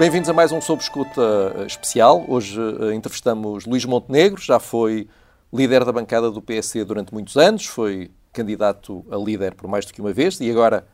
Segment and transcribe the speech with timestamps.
[0.00, 2.24] Bem-vindos a mais um Sob Escuta especial.
[2.26, 5.06] Hoje uh, entrevistamos Luís Montenegro, já foi
[5.52, 9.92] líder da bancada do PSD durante muitos anos, foi candidato a líder por mais do
[9.92, 10.86] que uma vez e agora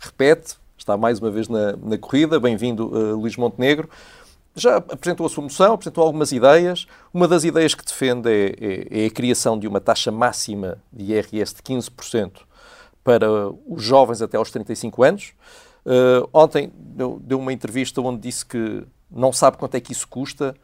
[0.00, 2.40] repete, está mais uma vez na, na corrida.
[2.40, 3.88] Bem-vindo, uh, Luís Montenegro.
[4.56, 6.88] Já apresentou a sua moção, apresentou algumas ideias.
[7.14, 11.12] Uma das ideias que defende é, é, é a criação de uma taxa máxima de
[11.12, 12.32] IRS de 15%
[13.04, 13.28] para
[13.64, 15.34] os jovens até aos 35 anos.
[15.84, 20.06] Uh, ontem deu, deu, uma entrevista onde disse que não sabe quanto é que isso
[20.06, 20.54] custa.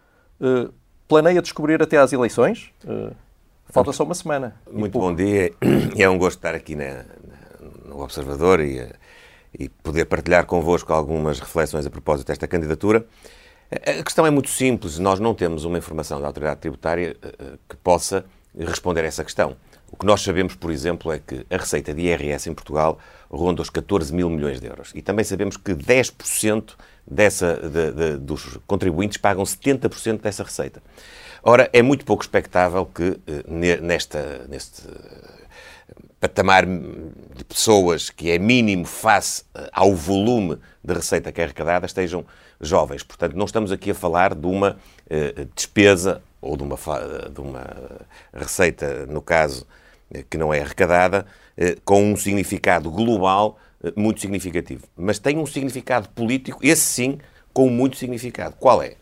[0.41, 0.73] Uh,
[1.09, 2.71] planeia descobrir até às eleições?
[2.85, 3.15] Uh,
[3.71, 4.57] falta só uma semana.
[4.71, 5.53] Muito bom dia.
[5.97, 7.05] É um gosto estar aqui na, na,
[7.87, 8.87] no Observador e,
[9.59, 13.07] e poder partilhar convosco algumas reflexões a propósito desta candidatura.
[13.71, 14.99] A questão é muito simples.
[14.99, 17.17] Nós não temos uma informação da autoridade tributária
[17.69, 18.25] que possa
[18.57, 19.57] responder a essa questão.
[19.91, 22.99] O que nós sabemos, por exemplo, é que a receita de IRS em Portugal
[23.31, 24.91] ronda os 14 mil milhões de euros.
[24.95, 26.75] E também sabemos que 10%
[27.07, 30.83] dessa, de, de, dos contribuintes pagam 70% dessa receita.
[31.43, 34.83] Ora, é muito pouco expectável que eh, nesta, neste
[36.19, 41.87] patamar de pessoas que é mínimo face eh, ao volume de receita que é arrecadada
[41.87, 42.25] estejam
[42.61, 43.03] jovens.
[43.03, 44.79] Portanto, não estamos aqui a falar de uma
[45.55, 46.77] despesa ou de uma,
[47.31, 47.65] de uma
[48.33, 49.86] receita, no caso, eh,
[50.31, 51.27] que não é arrecadada,
[51.57, 54.85] eh, com um significado global eh, muito significativo.
[54.97, 57.19] Mas tem um significado político, esse sim,
[57.53, 58.57] com muito significado.
[58.57, 58.95] Qual é?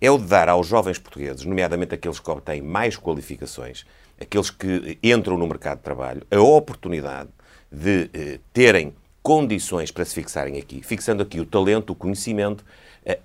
[0.00, 3.84] É o de dar aos jovens portugueses, nomeadamente aqueles que obtêm mais qualificações,
[4.20, 7.28] aqueles que entram no mercado de trabalho, a oportunidade
[7.70, 12.64] de eh, terem condições para se fixarem aqui, fixando aqui o talento, o conhecimento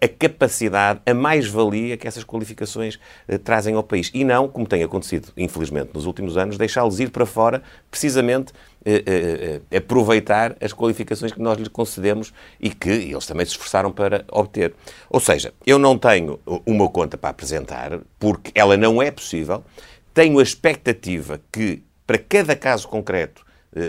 [0.02, 2.96] a capacidade, a mais-valia que essas qualificações
[3.28, 4.10] uh, trazem ao país.
[4.14, 9.62] E não, como tem acontecido, infelizmente, nos últimos anos, deixá-los ir para fora, precisamente uh,
[9.62, 14.24] uh, aproveitar as qualificações que nós lhes concedemos e que eles também se esforçaram para
[14.32, 14.74] obter.
[15.10, 19.64] Ou seja, eu não tenho uma conta para apresentar, porque ela não é possível,
[20.14, 23.44] tenho a expectativa que, para cada caso concreto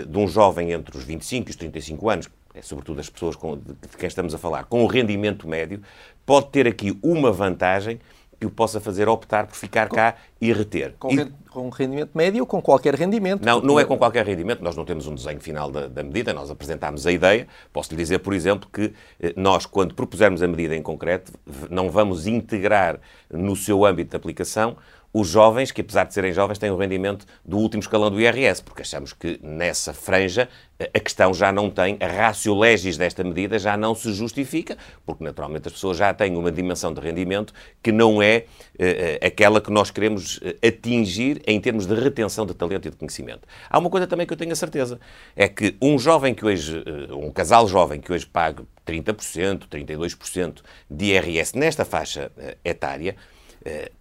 [0.07, 2.29] de um jovem entre os 25 e os 35 anos,
[2.61, 5.81] sobretudo as pessoas com, de, de quem estamos a falar, com o rendimento médio,
[6.25, 7.99] pode ter aqui uma vantagem
[8.39, 10.93] que o possa fazer optar por ficar com, cá e reter.
[10.99, 13.43] Com, e, com rendimento médio ou com qualquer rendimento?
[13.45, 14.61] Não, não é com qualquer rendimento.
[14.61, 17.47] Nós não temos um desenho final da, da medida, nós apresentámos a ideia.
[17.71, 21.31] Posso lhe dizer, por exemplo, que eh, nós, quando propusermos a medida em concreto,
[21.69, 22.99] não vamos integrar
[23.31, 24.75] no seu âmbito de aplicação
[25.17, 28.61] os jovens, que apesar de serem jovens, têm o rendimento do último escalão do IRS,
[28.61, 30.49] porque achamos que nessa franja
[30.93, 35.23] a questão já não tem, a ratio legis desta medida já não se justifica, porque
[35.23, 38.43] naturalmente as pessoas já têm uma dimensão de rendimento que não é
[38.73, 43.47] uh, aquela que nós queremos atingir em termos de retenção de talento e de conhecimento.
[43.69, 44.99] Há uma coisa também que eu tenho a certeza,
[45.33, 46.77] é que um jovem que hoje,
[47.09, 50.61] uh, um casal jovem que hoje paga 30%, 32%
[50.91, 53.34] de IRS nesta faixa uh, etária, eh,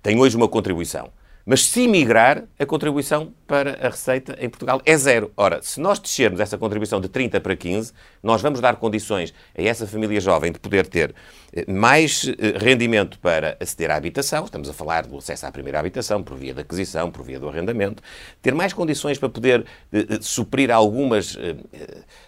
[0.03, 1.11] tem hoje uma contribuição.
[1.47, 5.31] Mas se migrar, a contribuição para a receita em Portugal é zero.
[5.37, 9.63] Ora, se nós descermos essa contribuição de 30 para 15, nós vamos dar condições a
[9.63, 11.15] essa família jovem de poder ter
[11.53, 15.79] eh, mais eh, rendimento para aceder à habitação, estamos a falar do acesso à primeira
[15.79, 18.03] habitação, por via da aquisição, por via do arrendamento,
[18.41, 21.37] ter mais condições para poder eh, suprir algumas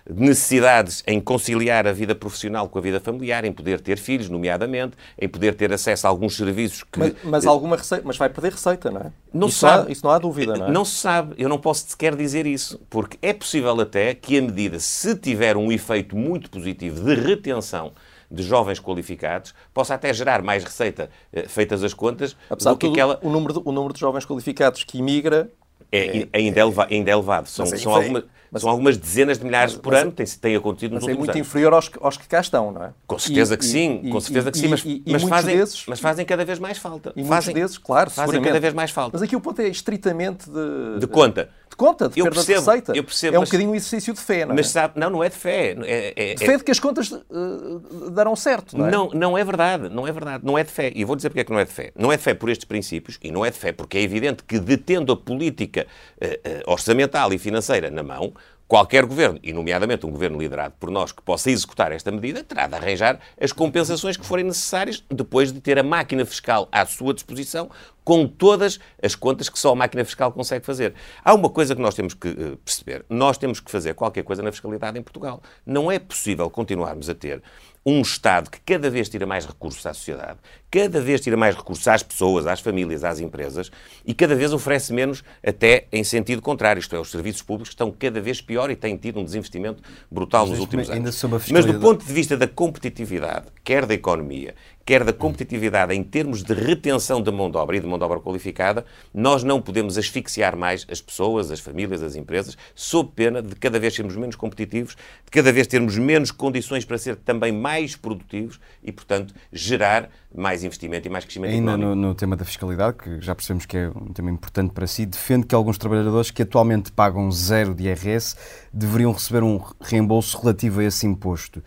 [0.09, 4.97] necessidades em conciliar a vida profissional com a vida familiar, em poder ter filhos, nomeadamente,
[5.19, 6.99] em poder ter acesso a alguns serviços que...
[6.99, 9.06] Mas, mas alguma receita, mas vai perder receita, não é?
[9.33, 9.89] Não isso, sabe.
[9.89, 10.71] Há, isso não há dúvida, não é?
[10.71, 11.35] Não se sabe.
[11.39, 15.57] Eu não posso sequer dizer isso, porque é possível até que a medida, se tiver
[15.57, 17.93] um efeito muito positivo de retenção
[18.31, 22.87] de jovens qualificados, possa até gerar mais receita, eh, feitas as contas, Apesar do que
[22.87, 23.21] tudo, aquela...
[23.23, 25.49] O número, de, o número de jovens qualificados que imigra
[25.93, 27.49] é, é, ainda, é, elevado, ainda elevado.
[27.49, 28.25] São, são, algumas,
[28.57, 31.17] mas, são algumas dezenas de milhares mas, por ano, tem, tem acontecido nos mas é
[31.17, 31.47] muito anos.
[31.47, 32.91] inferior aos, aos que cá estão, não é?
[33.07, 35.87] Com certeza e, que sim, e, com certeza e, que sim, mas, mas, fazem, desses,
[35.87, 37.13] mas fazem cada vez mais falta.
[37.15, 39.11] E fazem, desses, claro, fazem cada vez mais falta.
[39.13, 41.01] Mas aqui o ponto é estritamente de...
[41.01, 42.97] De conta de conta, de eu perda percebo, de receita.
[42.97, 44.57] Eu percebo, é um mas, bocadinho um exercício de fé, não é?
[44.57, 45.77] Mas sabe, não, não é de fé.
[45.85, 48.91] É, é, de fé é, de que as contas uh, darão certo, não é?
[48.91, 50.45] Não, não é verdade, não é verdade.
[50.45, 50.91] Não é de fé.
[50.95, 51.93] E vou dizer porque é que não é de fé.
[51.95, 54.43] Não é de fé por estes princípios e não é de fé porque é evidente
[54.43, 55.87] que detendo a política
[56.21, 58.33] uh, uh, orçamental e financeira na mão,
[58.69, 62.67] Qualquer governo, e nomeadamente um governo liderado por nós, que possa executar esta medida, terá
[62.67, 67.15] de arranjar as compensações que forem necessárias depois de ter a máquina fiscal à sua
[67.15, 67.71] disposição,
[68.07, 70.95] com todas as contas que só a máquina fiscal consegue fazer.
[71.25, 74.45] Há uma coisa que nós temos que uh, perceber: nós temos que fazer qualquer coisa
[74.45, 75.43] na fiscalidade em Portugal.
[75.67, 77.43] Não é possível continuarmos a ter
[77.85, 80.39] um Estado que cada vez tira mais recursos à sociedade,
[80.69, 83.71] cada vez tira mais recursos às pessoas, às famílias, às empresas
[84.05, 86.81] e cada vez oferece menos até em sentido contrário.
[86.81, 90.47] Isto é, os serviços públicos estão cada vez pior e têm tido um desinvestimento brutal
[90.47, 91.23] nos últimos anos.
[91.53, 94.57] Mas do ponto de vista da competitividade, quer da economia,
[94.87, 98.05] quer da competitividade em termos de retenção de mão de obra e de mão de
[98.05, 103.43] obra qualificada, nós não podemos asfixiar mais as pessoas, as famílias, as empresas, sob pena
[103.43, 107.51] de cada vez sermos menos competitivos, de cada vez termos menos condições para ser também
[107.51, 111.97] mais produtivos e, portanto, gerar mais investimento e mais crescimento Ainda económico.
[111.97, 115.05] No, no tema da fiscalidade, que já percebemos que é um tema importante para si,
[115.05, 118.37] defende que alguns trabalhadores que atualmente pagam zero de IRS
[118.73, 121.61] deveriam receber um reembolso relativo a esse imposto.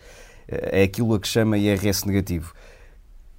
[0.48, 2.54] É aquilo a que chama IRS negativo.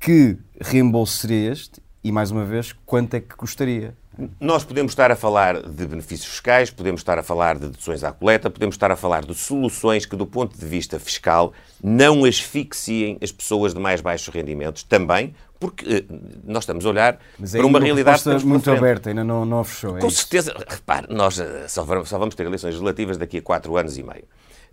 [0.02, 1.80] Que reembolso seria este?
[2.04, 3.96] E, mais uma vez, quanto é que custaria?
[4.40, 8.12] Nós podemos estar a falar de benefícios fiscais, podemos estar a falar de deduções à
[8.12, 11.54] coleta, podemos estar a falar de soluções que, do ponto de vista fiscal,
[11.84, 17.20] não asfixiem as pessoas de mais baixos rendimentos também, porque eh, nós estamos a olhar
[17.52, 20.00] para uma realidade que muito aberta, ainda não, não fechou.
[20.00, 23.42] é Com certeza, repare, nós eh, só vamos, só vamos ter eleições legislativas daqui a
[23.42, 24.24] quatro anos e meio.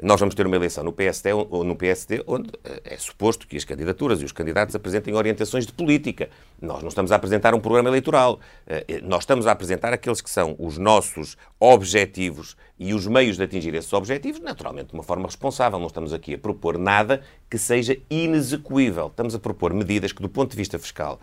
[0.01, 3.57] Nós vamos ter uma eleição no PSD, ou no PSD onde eh, é suposto que
[3.57, 6.31] as candidaturas e os candidatos apresentem orientações de política.
[6.63, 8.39] Nós não estamos a apresentar um programa eleitoral.
[8.67, 13.43] Eh, Nós estamos a apresentar aqueles que são os nossos objetivos e os meios de
[13.43, 15.81] atingir esses objetivos, naturalmente de uma forma responsável.
[15.81, 19.09] Não estamos aqui a propor nada que seja inexecuível.
[19.09, 21.19] Estamos a propor medidas que, do ponto de vista fiscal,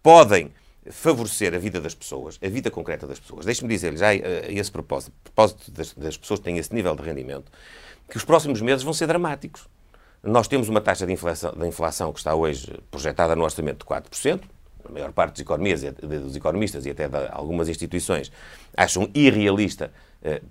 [0.00, 0.52] podem
[0.88, 3.44] favorecer a vida das pessoas, a vida concreta das pessoas.
[3.44, 6.94] Deixe-me dizer-lhe já eh, a esse propósito, propósito das, das pessoas que têm esse nível
[6.94, 7.50] de rendimento,
[8.10, 9.68] que os próximos meses vão ser dramáticos.
[10.22, 13.84] Nós temos uma taxa de inflação, de inflação que está hoje projetada no orçamento de
[13.84, 14.40] 4%.
[14.84, 18.30] A maior parte dos, economias, dos economistas e até de algumas instituições
[18.76, 19.92] acham irrealista,
[20.22, 20.42] eh,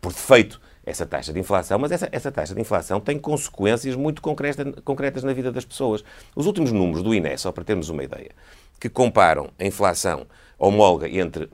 [0.00, 4.22] por defeito, essa taxa de inflação, mas essa, essa taxa de inflação tem consequências muito
[4.22, 6.04] concreta- concretas na vida das pessoas.
[6.34, 8.30] Os últimos números do INE, só para termos uma ideia,
[8.78, 10.26] que comparam a inflação
[10.58, 11.48] homóloga entre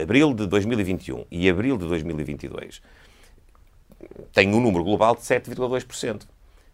[0.00, 2.80] abril de 2021 e abril de 2022,
[4.32, 6.22] tem um número global de 7,2%.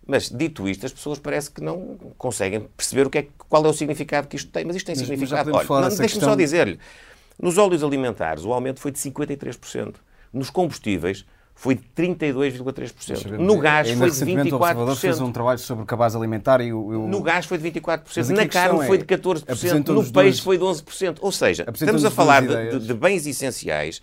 [0.06, 3.68] Mas, dito isto, as pessoas parece que não conseguem perceber o que é, qual é
[3.68, 4.64] o significado que isto tem.
[4.64, 5.50] Mas isto tem Mas- mas significado.
[5.52, 6.78] Olha, dessa deixe-me questão- só dizer-lhe.
[7.42, 9.96] Nos óleos alimentares, o aumento foi de 53%.
[10.32, 11.24] Nos combustíveis,
[11.54, 13.22] foi de 32,3%.
[13.22, 15.28] Sabemos, No gás, ainda foi de recentemente o Observador fez 24%.
[15.28, 16.78] um trabalho sobre o cabaz alimentar e o...
[16.86, 20.06] o- No gás foi de 24%, Mas aqui na carne foi é, de 14%, apresentam-nos
[20.06, 21.18] no peixe duas- foi de 11%.
[21.20, 24.00] Ou seja, estamos a falar de, de- de bens essenciais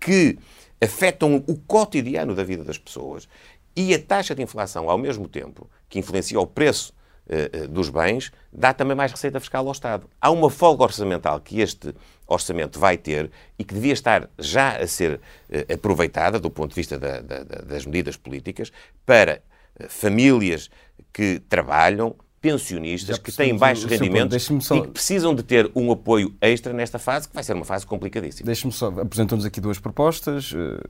[0.00, 0.38] que
[0.82, 3.28] afetam o cotidiano da vida das pessoas
[3.74, 6.94] e a taxa de inflação, ao mesmo tempo, que influencia o preço
[7.28, 10.08] eh, dos bens, dá também mais receita fiscal ao Estado.
[10.20, 11.94] Há uma folga orçamental que este
[12.26, 15.20] orçamento vai ter e que devia estar já a ser
[15.50, 18.70] eh, aproveitada do ponto de vista da- da- da- das medidas políticas
[19.04, 19.42] para
[19.88, 20.70] famílias
[21.12, 22.14] que trabalham,
[22.52, 26.72] pensionistas Já que têm baixos rendimentos só- e que precisam de ter um apoio extra
[26.72, 28.46] nesta fase, que vai ser uma fase complicadíssima.
[28.46, 30.80] Deixe-me só, apresentou-nos aqui duas propostas eh,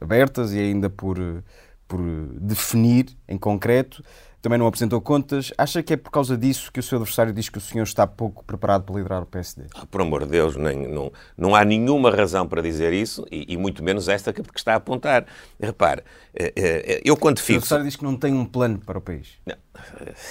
[0.00, 1.42] abertas e ainda por, eh,
[1.86, 2.00] por
[2.40, 4.02] definir em concreto.
[4.44, 5.54] Também não apresentou contas.
[5.56, 8.06] Acha que é por causa disso que o seu adversário diz que o senhor está
[8.06, 9.68] pouco preparado para liderar o PSD?
[9.74, 13.54] Ah, por amor de Deus, nem- não, não há nenhuma razão para dizer isso e,
[13.54, 15.24] e muito menos esta que, que está a apontar.
[15.58, 16.02] Repare,
[16.34, 17.56] eh, eh, eu quando O fico.
[17.56, 19.28] adversário diz que não tem um plano para o país.
[19.46, 19.56] Não.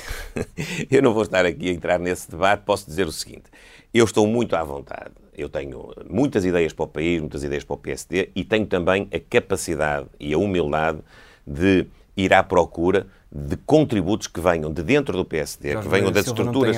[0.92, 2.62] Eu não vou estar aqui a entrar nesse debate.
[2.66, 3.46] Posso dizer o seguinte:
[3.92, 5.12] eu estou muito à vontade.
[5.36, 9.10] Eu tenho muitas ideias para o país, muitas ideias para o PSD e tenho também
[9.12, 11.00] a capacidade e a humildade
[11.48, 16.12] de ir à procura de contributos que venham de dentro do PSD, Jorge que venham
[16.12, 16.76] das Silva estruturas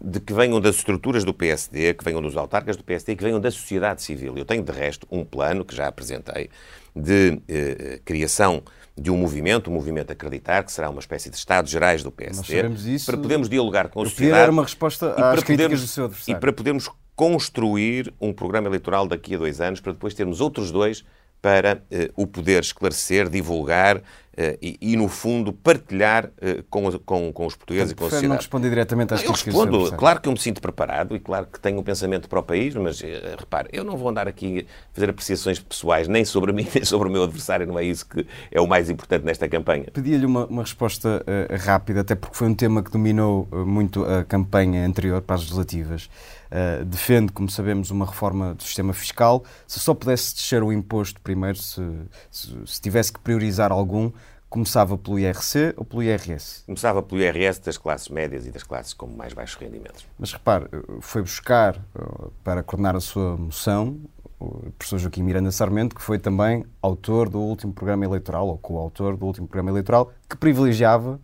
[0.00, 3.38] de que venham das estruturas do PSD, que venham dos autarcas do PSD, que venham
[3.38, 4.36] da sociedade civil.
[4.36, 6.50] Eu tenho, de resto, um plano que já apresentei
[6.96, 8.60] de eh, criação
[8.96, 12.62] de um movimento, um movimento Acreditar, que será uma espécie de Estados Gerais do PSD,
[12.88, 13.06] isso.
[13.06, 16.04] para podermos dialogar com a sociedade dar uma resposta e às para podermos- do seu
[16.06, 16.36] adversário.
[16.36, 20.72] E para podermos construir um programa eleitoral daqui a dois anos, para depois termos outros
[20.72, 21.04] dois
[21.44, 24.00] para eh, o poder esclarecer, divulgar
[24.34, 28.06] eh, e, e, no fundo, partilhar eh, com, os- com- com os portugueses e com
[28.06, 28.40] a Prefere não sociedade.
[28.44, 31.46] responder diretamente às Eu do seu respondo, claro que eu me sinto preparado e claro
[31.52, 33.02] que tenho um pensamento para o país, mas
[33.38, 37.08] repare, eu não vou andar aqui a fazer apreciações pessoais nem sobre mim, nem sobre
[37.10, 39.84] o meu adversário, não é isso que é o mais importante nesta campanha.
[39.92, 44.02] Pedia-lhe uma, uma resposta eh, rápida, até porque foi um tema que dominou eh, muito
[44.02, 46.08] a campanha anterior para as legislativas.
[46.56, 49.42] Eh, defende, como sabemos, uma reforma do sistema fiscal.
[49.66, 51.82] Se só pudesse descer o imposto primeiro, se,
[52.30, 54.12] se, se tivesse que priorizar algum,
[54.48, 56.62] começava pelo IRC ou pelo IRS?
[56.64, 60.06] Começava pelo IRS das classes médias e das classes com mais baixos rendimentos.
[60.16, 60.68] Mas repare,
[61.00, 63.98] foi buscar eh, para coordenar a sua moção
[64.38, 69.16] o professor Joaquim Miranda Sarmento, que foi também autor do último programa eleitoral, ou coautor
[69.16, 71.18] do último programa eleitoral, que privilegiava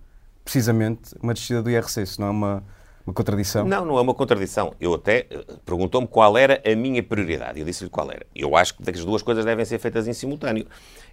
[0.44, 2.04] precisamente uma descida do IRC.
[2.06, 2.64] Se não é uma,
[3.10, 3.66] uma contradição?
[3.66, 4.72] Não, não é uma contradição.
[4.80, 7.58] Eu até eh, perguntou-me qual era a minha prioridade.
[7.58, 8.24] Eu disse-lhe qual era.
[8.34, 10.66] Eu acho que as duas coisas devem ser feitas em simultâneo.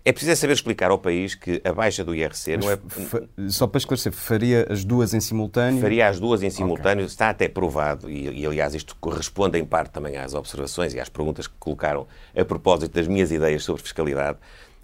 [0.05, 3.49] É preciso saber explicar ao país que a baixa do IRC Mas não é.
[3.49, 5.81] Só para esclarecer, faria as duas em simultâneo?
[5.81, 7.07] Faria as duas em simultâneo, okay.
[7.07, 11.09] está até provado, e, e, aliás isto corresponde em parte também às observações e às
[11.09, 14.37] perguntas que colocaram a propósito das minhas ideias sobre fiscalidade.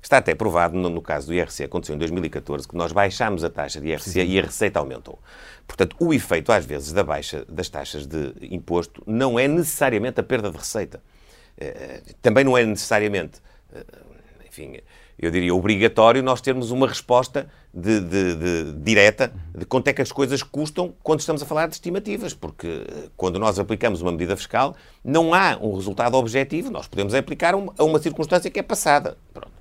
[0.03, 3.49] Está até provado, no, no caso do IRC, aconteceu em 2014, que nós baixámos a
[3.49, 4.25] taxa de IRC Sim.
[4.25, 5.17] e a receita aumentou.
[5.65, 10.23] Portanto, o efeito, às vezes, da baixa das taxas de imposto não é necessariamente a
[10.23, 11.01] perda de receita.
[11.57, 13.39] Eh, também não é necessariamente,
[13.73, 13.85] eh,
[14.45, 14.77] enfim,
[15.17, 20.01] eu diria, obrigatório nós termos uma resposta de, de, de, direta de quanto é que
[20.01, 24.11] as coisas custam quando estamos a falar de estimativas, porque eh, quando nós aplicamos uma
[24.11, 28.63] medida fiscal não há um resultado objetivo, nós podemos aplicar a uma circunstância que é
[28.63, 29.17] passada.
[29.33, 29.52] Pronto.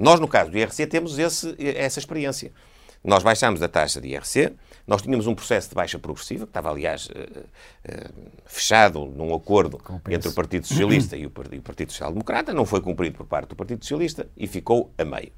[0.00, 2.50] Nós, no caso do IRC, temos esse, essa experiência.
[3.04, 4.54] Nós baixámos a taxa de IRC,
[4.86, 9.78] nós tínhamos um processo de baixa progressiva, que estava, aliás, uh, uh, fechado num acordo
[10.08, 13.56] entre o Partido Socialista e o, Partido Social Democrata, não foi cumprido por parte do
[13.56, 15.32] Partido Socialista e ficou a meio.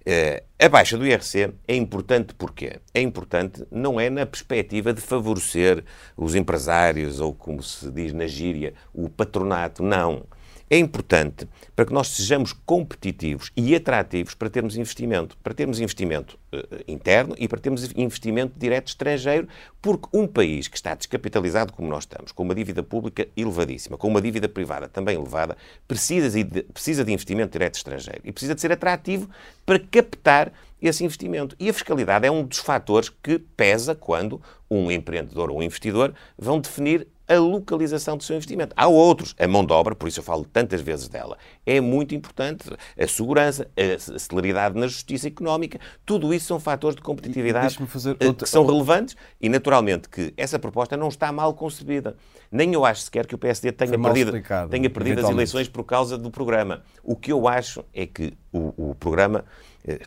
[0.00, 5.00] Uh, a baixa do IRC é importante porque é importante não é na perspectiva de
[5.00, 5.84] favorecer
[6.16, 10.24] os empresários ou, como se diz na gíria, o patronato, não
[10.72, 15.36] é importante para que nós sejamos competitivos e atrativos para termos investimento.
[15.42, 19.46] Para termos investimento uh, interno e para termos investimento direto estrangeiro,
[19.82, 24.08] porque um país que está descapitalizado como nós estamos, com uma dívida pública elevadíssima, com
[24.08, 28.60] uma dívida privada também elevada, precisa de, precisa de investimento direto estrangeiro e precisa de
[28.62, 29.28] ser atrativo
[29.66, 31.54] para captar esse investimento.
[31.60, 36.14] E a fiscalidade é um dos fatores que pesa quando um empreendedor ou um investidor
[36.38, 38.74] vão definir a localização do seu investimento.
[38.76, 42.14] Há outros, a mão de obra, por isso eu falo tantas vezes dela, é muito
[42.14, 42.64] importante.
[42.98, 48.44] A segurança, a celeridade na justiça económica, tudo isso são fatores de competitividade eh, outra...
[48.44, 52.16] que são relevantes e, naturalmente, que essa proposta não está mal concebida.
[52.50, 54.32] Nem eu acho sequer que o PSD tenha perdido,
[54.70, 56.82] tenha perdido as eleições por causa do programa.
[57.02, 59.44] O que eu acho é que o, o programa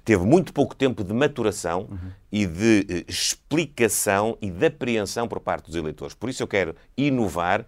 [0.03, 2.12] teve muito pouco tempo de maturação uhum.
[2.32, 6.15] e de eh, explicação e de apreensão por parte dos eleitores.
[6.15, 7.65] Por isso eu quero inovar,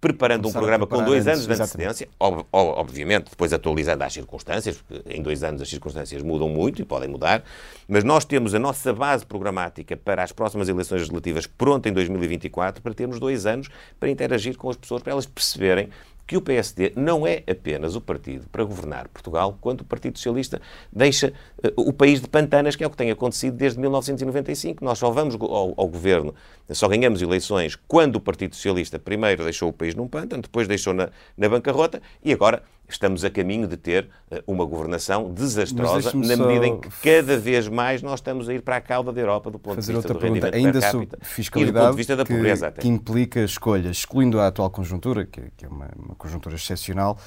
[0.00, 4.12] preparando Começar um programa com dois antes, anos de antecedência, ob, obviamente, depois atualizando as
[4.12, 7.42] circunstâncias, porque em dois anos as circunstâncias mudam muito e podem mudar,
[7.88, 12.82] mas nós temos a nossa base programática para as próximas eleições legislativas pronta em 2024,
[12.82, 15.88] para termos dois anos para interagir com as pessoas, para elas perceberem
[16.28, 20.60] que o PSD não é apenas o partido para governar Portugal, quando o Partido Socialista
[20.92, 21.32] deixa
[21.76, 24.84] o país de pantanas, que é o que tem acontecido desde 1995.
[24.84, 26.34] Nós só vamos ao, ao, governo,
[26.70, 30.94] só ganhamos eleições quando o Partido Socialista primeiro deixou o país num pântano, depois deixou
[30.94, 36.36] na, na bancarrota e agora estamos a caminho de ter uh, uma governação desastrosa, na
[36.36, 39.50] medida em que cada vez mais nós estamos a ir para a cauda da Europa
[39.50, 40.50] do ponto de vista do pergunta.
[40.54, 42.80] Ainda sobre fiscalidade e do ponto de vista da que, pobreza até.
[42.80, 47.18] que implica escolhas, excluindo a atual conjuntura, que, que é uma, uma conjuntura excepcional,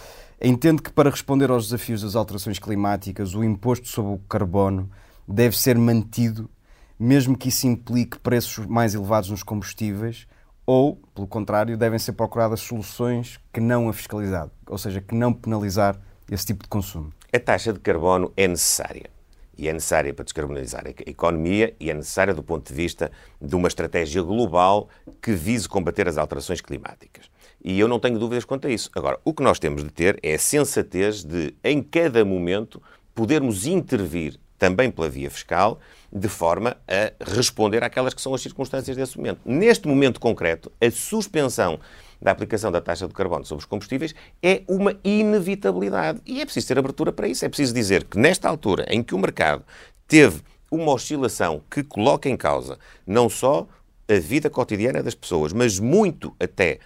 [0.50, 4.90] entende que para responder aos desafios das alterações climáticas, o imposto sobre o carbono
[5.28, 6.50] deve ser mantido,
[7.00, 10.28] mesmo que isso implique preços mais elevados nos combustíveis,
[10.66, 15.34] ou, pelo contrário, devem ser procuradas soluções que não a fiscalidade, ou seja, que não
[15.34, 17.12] penalizar esse tipo de consumo.
[17.34, 19.10] A taxa de carbono é necessária.
[19.58, 23.56] E é necessária para descarbonizar a economia e é necessária do ponto de vista de
[23.56, 24.90] uma estratégia global
[25.22, 27.31] que vise combater as alterações climáticas.
[27.64, 28.90] E eu não tenho dúvidas quanto a isso.
[28.96, 32.82] Agora, o que nós temos de ter é a sensatez de, em cada momento,
[33.14, 35.80] podermos intervir também pela via fiscal
[36.14, 39.40] de forma a responder àquelas que são as circunstâncias desse momento.
[39.44, 41.80] Neste momento concreto, a suspensão
[42.22, 44.14] da aplicação da taxa de carbono sobre os combustíveis
[44.44, 46.22] é uma inevitabilidade.
[46.26, 47.44] E é preciso ter abertura para isso.
[47.44, 49.64] É preciso dizer que, nesta altura em que o mercado
[50.08, 53.68] teve uma oscilação que coloca em causa não só
[54.08, 56.80] a vida cotidiana das pessoas, mas muito até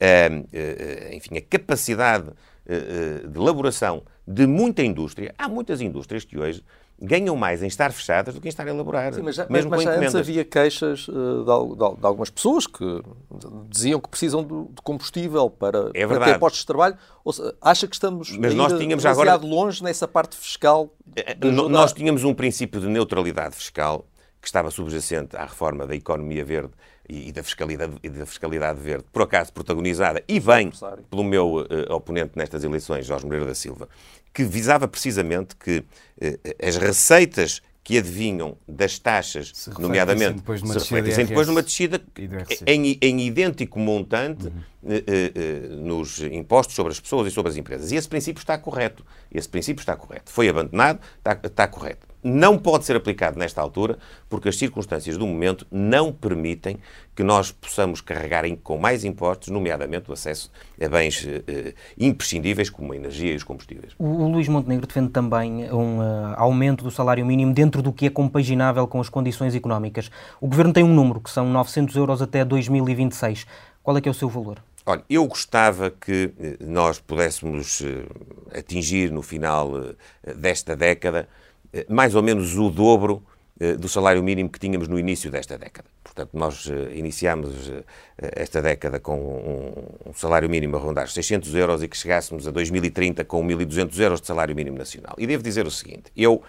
[0.00, 5.34] uh, uh, enfim, a capacidade uh, de elaboração de muita indústria.
[5.38, 6.62] Há muitas indústrias que hoje
[7.00, 9.14] ganham mais em estar fechadas do que em estar a elaborar.
[9.14, 12.66] Sim, mas, já, mesmo mas, mas antes havia queixas uh, de, de, de, algumas pessoas
[12.66, 13.02] que
[13.68, 16.96] diziam que precisam de, de combustível para, é para ter postos de trabalho.
[17.24, 19.36] Ou seja, acha que estamos mas nós tínhamos agora...
[19.36, 20.92] longe nessa parte fiscal?
[21.14, 24.04] Eh, nós tínhamos um princípio de neutralidade fiscal
[24.40, 26.72] que estava subjacente à reforma da economia verde
[27.08, 30.70] e da fiscalidade, e da fiscalidade verde, por acaso protagonizada e bem
[31.10, 33.88] pelo meu uh, oponente nestas eleições, Jorge Moreira da Silva,
[34.32, 35.86] que visava precisamente que uh,
[36.62, 41.98] as receitas que adivinham das taxas, se nomeadamente, depois se refletissem depois numa descida
[42.66, 44.52] em, em, idêntico montante uhum.
[44.52, 44.77] eh, eh, eh,
[45.82, 47.90] nos impostos sobre as pessoas e sobre as empresas.
[47.90, 49.04] E esse princípio está correto.
[49.32, 50.30] Esse princípio está correto.
[50.30, 52.06] Foi abandonado, está, está correto.
[52.22, 53.96] Não pode ser aplicado nesta altura
[54.28, 56.78] porque as circunstâncias do momento não permitem
[57.14, 62.92] que nós possamos carregar com mais impostos, nomeadamente o acesso a bens eh, imprescindíveis como
[62.92, 63.92] a energia e os combustíveis.
[63.98, 68.06] O, o Luís Montenegro defende também um uh, aumento do salário mínimo dentro do que
[68.06, 70.10] é compaginável com as condições económicas.
[70.40, 73.46] O Governo tem um número, que são 900 euros até 2026.
[73.88, 74.62] Qual é que é o seu valor?
[74.84, 81.26] Olha, eu gostava que eh, nós pudéssemos eh, atingir no final eh, desta década
[81.88, 83.22] mais ou menos o dobro
[83.78, 85.88] do salário mínimo que tínhamos no início desta década.
[86.02, 87.50] Portanto, nós iniciámos
[88.16, 89.74] esta década com
[90.06, 94.20] um salário mínimo a rondar 600 euros e que chegássemos a 2030 com 1.200 euros
[94.20, 95.14] de salário mínimo nacional.
[95.18, 96.42] E devo dizer o seguinte: eu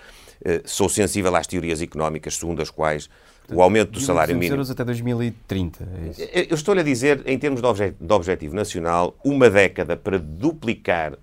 [0.63, 3.09] sou sensível às teorias económicas segundo as quais
[3.51, 4.53] o aumento do salário mínimo.
[4.53, 5.87] euros até 2030.
[6.17, 10.17] É eu estou-lhe a dizer, em termos de, obje de, objetivo nacional, uma década para
[10.17, 11.17] duplicar uh,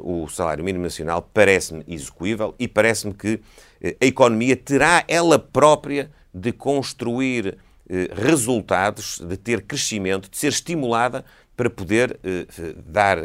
[0.00, 5.38] uh, o salário mínimo nacional parece-me execuível e parece-me que uh, a economia terá ela
[5.38, 7.56] própria de construir
[8.16, 11.24] resultados, de ter crescimento, de ser estimulada
[11.56, 12.18] para poder
[12.84, 13.16] dar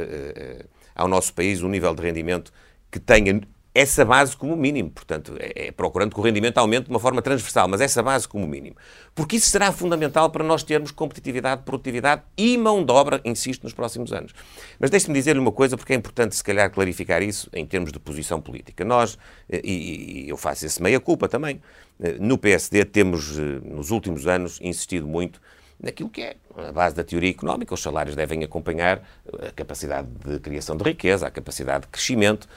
[0.95, 2.53] ao nosso país um nível de rendimento
[2.91, 3.41] que tenha
[3.73, 4.89] essa base como mínimo.
[4.89, 8.27] Portanto, é, é, procurando que o rendimento aumente de uma forma transversal, mas essa base
[8.27, 8.75] como mínimo.
[9.15, 13.73] Porque isso será fundamental para nós termos competitividade, produtividade e mão de obra, insisto, nos
[13.73, 14.33] próximos anos.
[14.79, 17.99] Mas deixe-me dizer-lhe uma coisa, porque é importante, se calhar, clarificar isso em termos de
[17.99, 18.83] posição política.
[18.83, 19.17] Nós,
[19.49, 21.61] eh, e, e eu faço esse meia-culpa também,
[22.01, 25.41] eh, no PSD temos, eh, nos últimos anos, insistido muito
[25.81, 27.73] naquilo que é a base da teoria económica.
[27.73, 29.01] Os salários devem acompanhar
[29.41, 32.47] a capacidade de criação de riqueza, a capacidade de crescimento.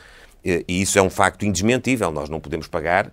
[0.45, 2.13] E isso é um facto indesmentível.
[2.13, 3.13] Nós não podemos pagar uh,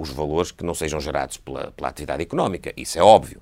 [0.00, 2.72] os valores que não sejam gerados pela, pela, atividade económica.
[2.76, 3.40] Isso é óbvio.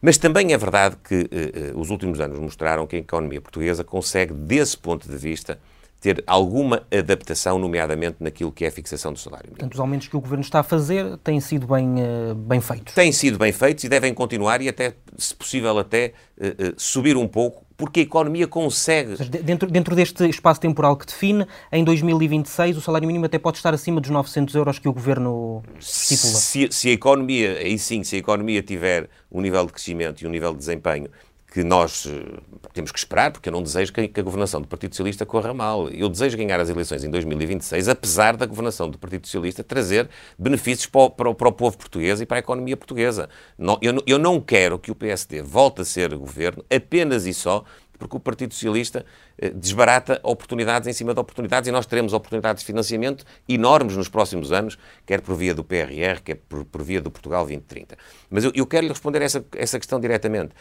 [0.00, 3.82] Mas também é verdade que uh, uh, os últimos anos mostraram que a economia portuguesa
[3.82, 5.58] consegue, desse ponto de vista,
[6.00, 9.58] ter alguma adaptação, nomeadamente naquilo que é a fixação do salário mínimo.
[9.58, 11.96] Portanto, os aumentos que o Governo está a fazer têm sido bem,
[12.36, 12.94] bem feitos?
[12.94, 16.12] Têm sido bem feitos e devem continuar e até, se possível, até
[16.76, 19.14] subir um pouco porque a economia consegue.
[19.24, 23.72] Dentro, dentro deste espaço temporal que define, em 2026 o salário mínimo até pode estar
[23.72, 26.34] acima dos 900 euros que o governo estipula.
[26.34, 30.26] Se, se a economia, aí sim, se a economia tiver um nível de crescimento e
[30.26, 31.08] um nível de desempenho
[31.50, 32.42] que nós uh,
[32.74, 35.54] temos que esperar, porque eu não desejo que, que, a governação do Partido Socialista corra
[35.54, 35.88] mal.
[35.88, 40.86] Eu desejo ganhar as eleições em 2026, apesar da governação do Partido Socialista trazer benefícios
[40.86, 43.30] para o, para o, para o povo português e para a economia portuguesa.
[43.56, 47.64] Não, eu, eu não quero que o PSD volte a ser governo apenas e só
[47.98, 49.04] porque o Partido Socialista
[49.36, 54.08] eh, desbarata oportunidades em cima de oportunidades e nós teremos oportunidades de financiamento enormes nos
[54.08, 57.98] próximos anos, quer por via do PRR, quer por, por via do Portugal 2030.
[58.30, 60.54] Mas eu, eu quero lhe responder essa, essa questão diretamente.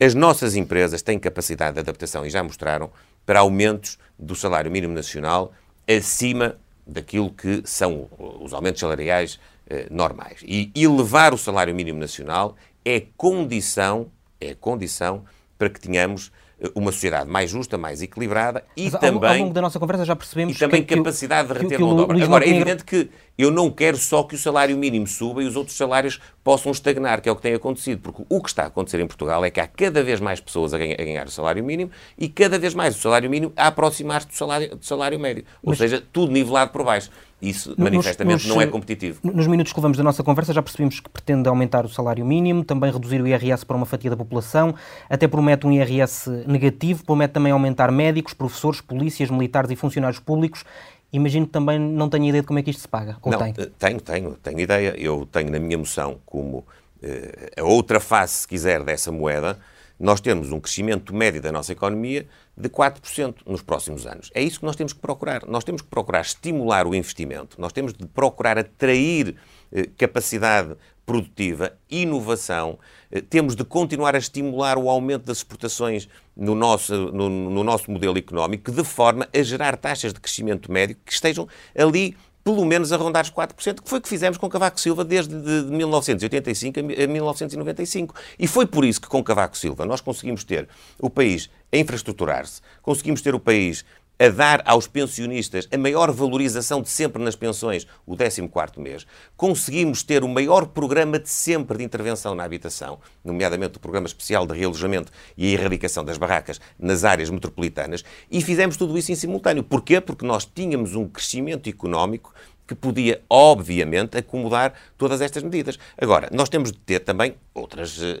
[0.00, 2.90] As nossas empresas têm capacidade de adaptação e já mostraram
[3.24, 5.52] para aumentos do salário mínimo nacional
[5.88, 8.08] acima daquilo que são
[8.40, 10.40] os aumentos salariais eh, normais.
[10.44, 15.24] E elevar o salário mínimo nacional é condição, é condição
[15.56, 16.32] para que tenhamos
[16.74, 19.30] uma sociedade mais justa, mais equilibrada e Mas, também...
[19.30, 21.84] Ao longo da nossa conversa já percebemos E também que, capacidade que, de reter que,
[21.84, 22.24] mão de obra.
[22.24, 25.56] Agora, é evidente que eu não quero só que o salário mínimo suba e os
[25.56, 28.00] outros salários possam estagnar, que é o que tem acontecido.
[28.00, 30.72] Porque o que está a acontecer em Portugal é que há cada vez mais pessoas
[30.72, 33.66] a ganhar, a ganhar o salário mínimo e cada vez mais o salário mínimo a
[33.66, 35.44] aproximar-se do salário, do salário médio.
[35.62, 35.78] Ou Mas...
[35.78, 37.10] seja, tudo nivelado por baixo.
[37.48, 39.20] Isso, manifestamente, nos, não é competitivo.
[39.22, 42.64] Nos minutos que levamos da nossa conversa, já percebemos que pretende aumentar o salário mínimo,
[42.64, 44.74] também reduzir o IRS para uma fatia da população,
[45.08, 50.64] até promete um IRS negativo, promete também aumentar médicos, professores, polícias, militares e funcionários públicos.
[51.12, 53.16] Imagino que também não tenha ideia de como é que isto se paga.
[53.22, 53.54] Ou não, tem?
[53.56, 54.94] Eh, tenho, tenho, tenho ideia.
[54.98, 56.66] Eu tenho na minha moção como
[57.02, 59.58] eh, a outra face, se quiser, dessa moeda,
[59.98, 62.26] nós temos um crescimento médio da nossa economia
[62.56, 64.30] de 4% nos próximos anos.
[64.34, 65.46] É isso que nós temos que procurar.
[65.46, 69.36] Nós temos que procurar estimular o investimento, nós temos de procurar atrair
[69.72, 70.76] eh, capacidade
[71.06, 72.78] produtiva, inovação,
[73.10, 77.90] eh, temos de continuar a estimular o aumento das exportações no nosso, no, no nosso
[77.90, 82.92] modelo económico, de forma a gerar taxas de crescimento médio que estejam ali pelo menos
[82.92, 86.78] a rondar os 4%, que foi o que fizemos com Cavaco Silva desde de 1985
[86.78, 88.14] a 1995.
[88.38, 90.68] E foi por isso que com Cavaco Silva nós conseguimos ter
[91.00, 93.84] o país a infraestruturar-se, conseguimos ter o país
[94.18, 99.06] a dar aos pensionistas a maior valorização de sempre nas pensões, o 14º mês.
[99.36, 104.46] Conseguimos ter o maior programa de sempre de intervenção na habitação, nomeadamente o Programa Especial
[104.46, 109.16] de Realojamento e a Erradicação das Barracas nas áreas metropolitanas, e fizemos tudo isso em
[109.16, 109.64] simultâneo.
[109.64, 110.00] Porquê?
[110.00, 112.32] Porque nós tínhamos um crescimento económico
[112.66, 115.78] que podia, obviamente, acomodar todas estas medidas.
[115.98, 118.12] Agora, nós temos de ter também outras uh,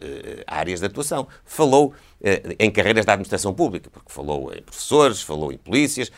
[0.46, 1.26] áreas de atuação.
[1.44, 1.94] Falou uh,
[2.58, 6.12] em carreiras da administração pública, porque falou em professores, falou em polícias.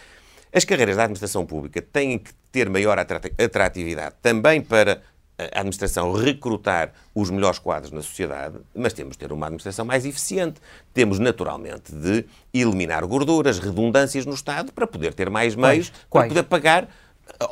[0.53, 5.03] As carreiras da administração pública têm que ter maior atratividade também para
[5.39, 10.07] a administração recrutar os melhores quadros na sociedade, mas temos de ter uma administração mais
[10.07, 10.61] eficiente.
[10.95, 16.29] Temos, naturalmente, de eliminar gorduras, redundâncias no Estado para poder ter mais meios, Quais?
[16.29, 16.89] para poder pagar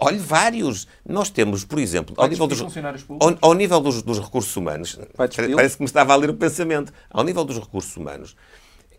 [0.01, 0.87] Olhe, vários.
[1.07, 5.77] Nós temos, por exemplo, ao nível, dos, ao, ao nível dos, dos, recursos humanos, parece
[5.77, 8.37] que me estava a ler o pensamento, ao nível dos recursos humanos,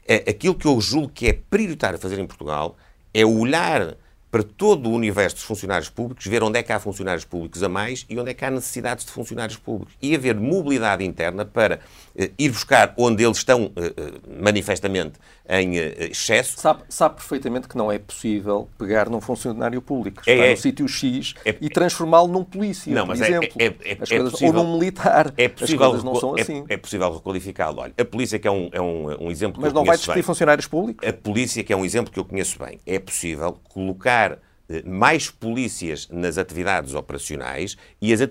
[0.08, 2.78] é, aquilo que eu julgo que é prioritário fazer em Portugal
[3.14, 3.96] é olhar
[4.36, 7.70] para todo o universo dos funcionários públicos, ver onde é que há funcionários públicos a
[7.70, 9.96] mais e onde é que há necessidades de funcionários públicos.
[10.02, 11.80] E haver mobilidade interna para
[12.14, 15.14] uh, ir buscar onde eles estão uh, uh, manifestamente
[15.48, 16.60] em excesso.
[16.60, 20.52] Sabe, sabe, perfeitamente que não é possível pegar num funcionário público que é, está é,
[20.52, 23.50] no sítio X é, e transformá-lo num polícia, não, por é, exemplo.
[23.60, 25.34] É, é coisas, possível, ou num militar.
[25.38, 26.66] É possível, As coisas não são assim.
[26.68, 27.82] É, possível requalificá-lo.
[27.82, 30.68] Olha, a polícia que é um, é um, um exemplo Mas não vai despedir funcionários
[30.68, 31.08] públicos?
[31.08, 32.80] A polícia que é um exemplo que eu conheço bem.
[32.86, 34.38] É possível colocar eh,
[34.86, 38.26] mais polícias nas atividades operacionais e as eh,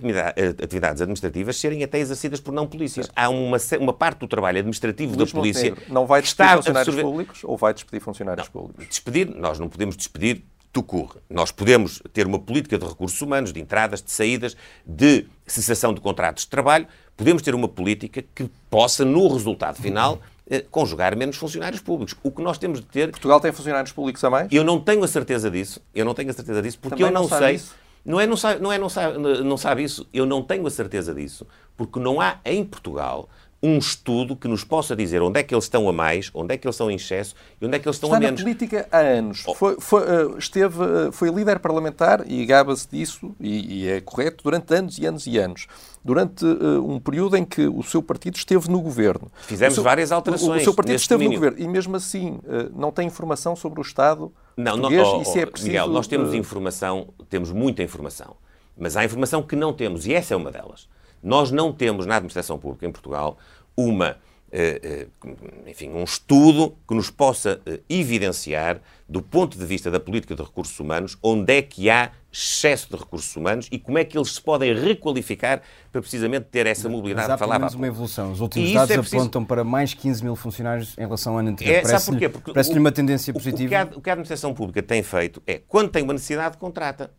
[0.61, 3.09] atividades administrativas serem até exercidas por não polícias.
[3.15, 5.69] Há uma, uma parte do trabalho administrativo Luís da polícia.
[5.69, 7.01] Montenegro, não vai despedir funcionários absorver...
[7.01, 8.87] públicos ou vai despedir funcionários não, públicos?
[8.87, 10.43] Despedir, nós não podemos despedir
[10.73, 11.15] tucur.
[11.29, 16.01] Nós podemos ter uma política de recursos humanos, de entradas, de saídas, de cessação de
[16.01, 16.85] contratos de trabalho.
[17.15, 20.34] Podemos ter uma política que possa, no resultado final, eh,
[20.69, 22.15] conjugar menos funcionários públicos.
[22.23, 23.11] O que nós temos de ter.
[23.11, 24.47] Portugal tem funcionários públicos a mais?
[24.51, 25.81] Eu não tenho a certeza disso.
[25.93, 27.55] Eu não tenho a certeza disso porque Também eu não, não sei.
[27.55, 27.75] Isso?
[28.05, 30.07] Não é, não sabe, não é não sabe, não sabe isso.
[30.13, 33.27] Eu não tenho a certeza disso porque não há em Portugal
[33.65, 36.57] um estudo que nos possa dizer onde é que eles estão a mais, onde é
[36.57, 38.39] que eles estão em excesso e onde é que eles estão Está a menos.
[38.39, 39.43] Está na política há anos.
[39.47, 39.55] Oh.
[39.55, 44.43] Foi, foi, eh, esteve, eh, foi líder parlamentar e gaba-se disso, e, e, é correto,
[44.43, 45.67] durante anos e anos e anos.
[46.03, 49.31] Durante uh, um período em que o seu partido esteve no governo.
[49.41, 50.59] Fizemos seu, várias alterações.
[50.59, 51.39] O, o seu partido esteve domínio.
[51.39, 55.17] no governo e mesmo assim uh, não tem informação sobre o Estado não, português não,
[55.17, 55.71] oh, e se é preciso...
[55.71, 58.35] Miguel, nós temos informação, temos muita informação,
[58.77, 60.87] mas há informação que não temos e essa é uma delas.
[61.25, 63.37] Nós não temos na administração pública em Portugal
[63.75, 64.17] uma
[64.57, 69.99] eh, eh, enfim, um estudo que nos possa eh, evidenciar, do ponto de vista da
[69.99, 74.05] política de recursos humanos, onde é que há excesso de recursos humanos e como é
[74.05, 75.61] que eles se podem requalificar
[75.91, 77.27] para precisamente ter essa mobilidade.
[77.27, 78.31] Mas há pelo menos uma evolução.
[78.31, 79.17] Os últimos dados é preciso...
[79.17, 81.75] apontam para mais 15 mil funcionários em relação ao ano anterior.
[81.75, 83.65] É, Parece-lhe parece uma tendência positiva.
[83.65, 86.57] O que, a, o que, a, administração pública tem feito é, quando tem uma necessidade,
[86.57, 87.11] contrata.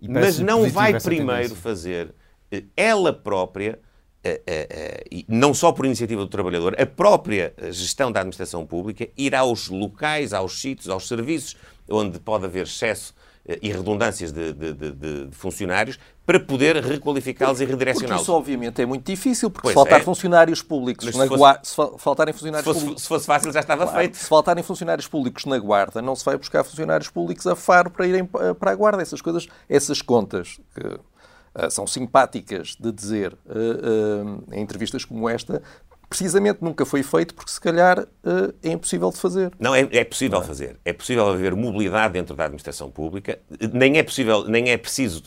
[0.00, 2.12] Mas não vai primeiro fazer
[2.76, 3.78] ela própria
[5.10, 9.68] e não só por iniciativa do trabalhador, a própria gestão da administração pública ir aos
[9.68, 11.56] locais, aos sítios, aos serviços
[11.90, 13.14] onde pode haver excesso
[13.46, 18.22] eh, e redundâncias de, de, de, de funcionários para poder requalificá-los e redirecioná-los.
[18.22, 20.04] Isso, obviamente, é muito difícil, porque pois se faltar é.
[20.04, 23.02] funcionários públicos na fosse, guarda, se faltarem funcionários se fosse, públicos...
[23.02, 24.16] Se fosse fácil, já estava claro, feito.
[24.16, 28.06] Se faltarem funcionários públicos na guarda, não se vai buscar funcionários públicos a faro para
[28.06, 29.02] irem para a guarda.
[29.02, 31.00] Essas coisas, essas contas que
[31.70, 35.62] são simpáticas de dizer uh, em entrevistas como esta,
[36.10, 38.04] precisamente nunca foi feito porque se calhar
[38.62, 39.52] é impossível de fazer.
[39.60, 40.48] Não, é, é possível não é?
[40.48, 40.76] fazer.
[40.84, 43.38] É possível haver mobilidade dentro da administração pública.
[43.72, 45.22] Nem é possível, nem é preciso,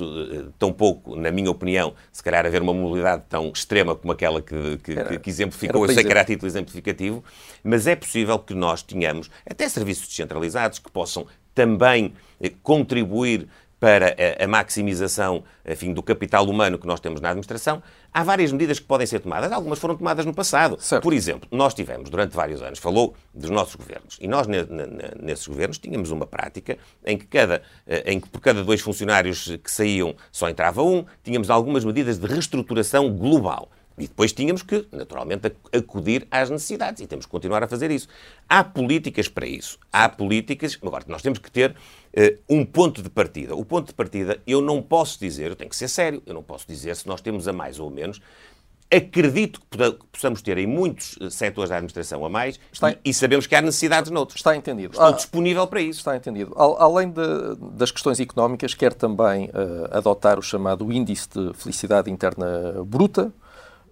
[0.60, 4.78] tão pouco, na minha opinião, se calhar haver uma mobilidade tão extrema como aquela que,
[4.84, 5.86] que, era, que exemplificou.
[5.86, 7.24] Eu sei que era a título exemplificativo,
[7.64, 12.14] mas é possível que nós tenhamos até serviços descentralizados que possam também
[12.62, 13.48] contribuir
[13.84, 18.80] para a, maximização enfim, do capital humano que nós temos na administração, há várias medidas
[18.80, 19.52] que podem ser tomadas.
[19.52, 20.78] Algumas foram tomadas no passado.
[20.80, 21.04] Certo.
[21.04, 24.48] Por exemplo, nós tivemos durante vários anos, falou dos nossos governos, e nós
[25.22, 29.54] nesses governos tínhamos uma prática em que, cada, eh, em que por cada dois funcionários
[29.62, 33.70] que saíam só entrava um, tínhamos algumas medidas de reestruturação global.
[33.98, 38.08] E depois tínhamos que, naturalmente, acudir às necessidades e temos que continuar a fazer isso.
[38.50, 39.78] Há políticas para isso.
[39.92, 40.78] Há políticas.
[40.82, 43.56] Agora, nós temos que ter uh, um ponto de partida.
[43.56, 46.44] O ponto de partida, eu não posso dizer, eu tenho que ser sério, eu não
[46.44, 48.20] posso dizer se nós temos a mais ou a menos.
[48.92, 49.78] Acredito que
[50.12, 52.96] possamos ter em muitos eh, setores da administração a mais Está...
[53.04, 54.38] e sabemos que há necessidades noutros.
[54.38, 54.94] Está entendido.
[54.94, 56.00] Estou ah, disponível para isso.
[56.00, 56.54] Está entendido.
[56.56, 57.22] Além de,
[57.72, 63.34] das questões económicas, quer também uh, adotar o chamado Índice de Felicidade Interna Bruta,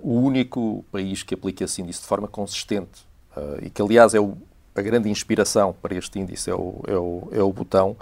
[0.01, 4.19] o único país que aplica esse índice de forma consistente uh, e que, aliás, é
[4.19, 4.37] o,
[4.75, 7.95] a grande inspiração para este índice é o, é o, é o botão,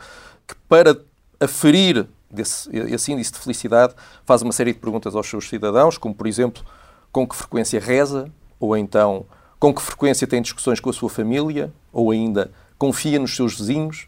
[0.48, 0.98] que para
[1.40, 3.94] aferir desse, esse índice de felicidade
[4.26, 6.64] faz uma série de perguntas aos seus cidadãos, como, por exemplo,
[7.12, 9.26] com que frequência reza, ou então
[9.60, 14.08] com que frequência tem discussões com a sua família, ou ainda confia nos seus vizinhos.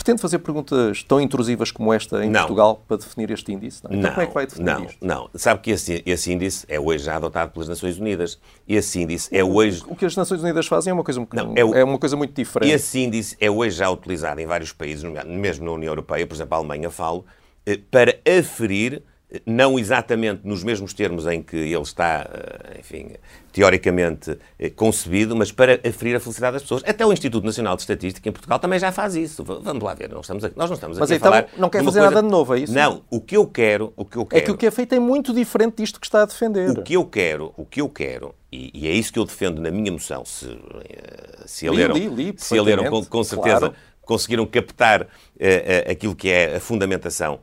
[0.00, 2.40] Pretende fazer perguntas tão intrusivas como esta em não.
[2.40, 3.84] Portugal para definir este índice?
[3.84, 3.90] Não.
[3.90, 5.06] Então não, como é que vai definir não, isto?
[5.06, 8.40] Não, Sabe que esse, esse, índice é hoje já adotado pelas Nações Unidas.
[8.66, 9.82] Esse índice é hoje...
[9.86, 11.74] O que as Nações Unidas fazem é uma coisa, não, é, o...
[11.74, 12.72] é uma coisa muito diferente.
[12.72, 16.54] Esse índice é hoje já utilizado em vários países, mesmo na União Europeia, por exemplo,
[16.54, 17.26] a Alemanha falo,
[17.66, 19.02] eh, para aferir
[19.46, 23.10] não exatamente nos mesmos termos em que ele está, eh, enfim,
[23.52, 26.82] teoricamente eh, concebido, mas para aferir a felicidade das pessoas.
[26.84, 29.44] Até o Instituto Nacional de Estatística em Portugal também já faz isso.
[29.44, 31.48] Vamos lá ver, nós, estamos aqui, nós não estamos mas aqui então, a falar...
[31.56, 32.14] não quer fazer coisa...
[32.14, 32.72] nada de novo, é isso?
[32.72, 33.92] Não, o que eu quero...
[33.96, 36.06] O que eu quero é que o que é feito é muito diferente disto que
[36.06, 36.70] está a defender.
[36.70, 39.60] O que eu quero, o que eu quero, e, e é isso que eu defendo
[39.60, 43.22] na minha moção, se, eh, se a leram, li, li, se a leram com, com
[43.22, 43.74] certeza, claro.
[44.02, 47.40] conseguiram captar uh, uh, aquilo que é a fundamentação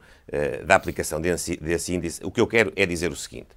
[0.66, 3.50] da aplicação desse, índice, o que eu quero é dizer o seguinte.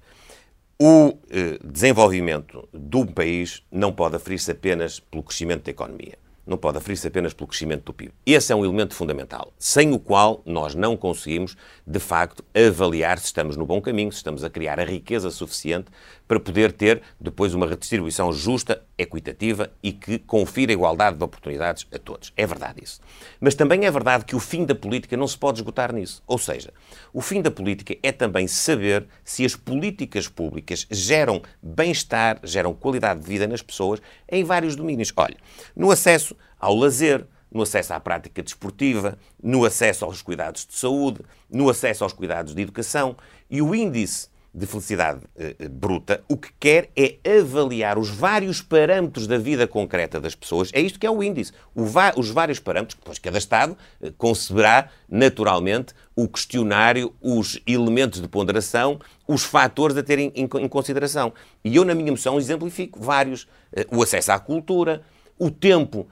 [0.79, 1.17] O
[1.63, 6.17] desenvolvimento de um país não pode aferir-se apenas pelo crescimento da economia.
[6.43, 8.11] Não pode aferir-se apenas pelo crescimento do PIB.
[8.25, 11.55] Esse é um elemento fundamental, sem o qual nós não conseguimos,
[11.85, 15.91] de facto, avaliar se estamos no bom caminho, se estamos a criar a riqueza suficiente
[16.31, 21.99] para poder ter depois uma redistribuição justa, equitativa e que confira igualdade de oportunidades a
[21.99, 22.31] todos.
[22.37, 23.01] É verdade isso.
[23.37, 26.23] Mas também é verdade que o fim da política não se pode esgotar nisso.
[26.25, 26.73] Ou seja,
[27.11, 33.19] o fim da política é também saber se as políticas públicas geram bem-estar, geram qualidade
[33.19, 35.11] de vida nas pessoas em vários domínios.
[35.17, 35.35] Olha,
[35.75, 41.19] no acesso ao lazer, no acesso à prática desportiva, no acesso aos cuidados de saúde,
[41.49, 43.17] no acesso aos cuidados de educação
[43.49, 49.25] e o índice de felicidade eh, bruta, o que quer é avaliar os vários parâmetros
[49.25, 50.69] da vida concreta das pessoas.
[50.73, 51.53] É isto que é o índice.
[51.73, 51.85] O
[52.17, 58.99] os vários parâmetros, depois cada Estado eh, conceberá naturalmente o questionário, os elementos de ponderação,
[59.25, 61.33] os fatores a ter em, em, consideração.
[61.63, 63.47] E eu, na minha moção, exemplifico vários.
[63.71, 65.01] Eh, o acesso à cultura,
[65.39, 66.07] o tempo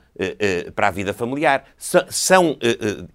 [0.75, 1.63] para a vida familiar.
[1.77, 2.57] São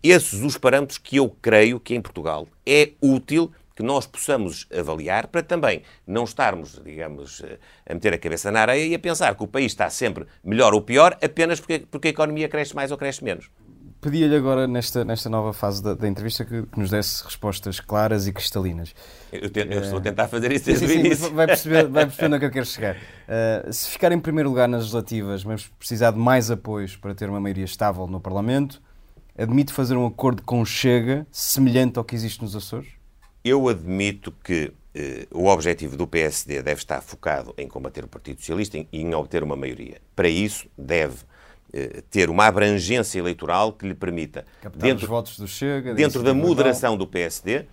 [0.02, 5.26] esses os parâmetros que eu creio que em Portugal é útil que nós possamos avaliar
[5.26, 7.42] para também não estarmos, digamos,
[7.88, 10.74] a meter a cabeça na areia e a pensar que o país está sempre melhor
[10.74, 13.50] ou pior apenas porque, porque a economia cresce mais ou cresce menos.
[14.04, 18.26] Pedia-lhe agora, nesta, nesta nova fase da, da entrevista, que, que, nos desse respostas claras
[18.26, 18.94] e cristalinas.
[19.32, 21.32] Eu, tento, eu estou a tentar fazer isso desde sim, o início.
[21.32, 22.96] Vai perceber, vai perceber onde é que eu quero chegar.
[22.96, 27.30] Uh, se ficar em primeiro lugar nas legislativas, mas precisar de mais apoios para ter
[27.30, 28.82] uma maioria estável no Parlamento,
[29.38, 32.88] admite fazer um acordo com Chega semelhante ao que existe nos Açores?
[33.44, 38.40] Eu admito que eh, o objetivo do PSD deve estar focado em combater o Partido
[38.40, 40.00] Socialista e em obter uma maioria.
[40.16, 41.18] Para isso, deve
[41.72, 46.22] eh, ter uma abrangência eleitoral que lhe permita, Captar dentro, os votos do Chega, dentro
[46.22, 47.66] da moderação do PSD,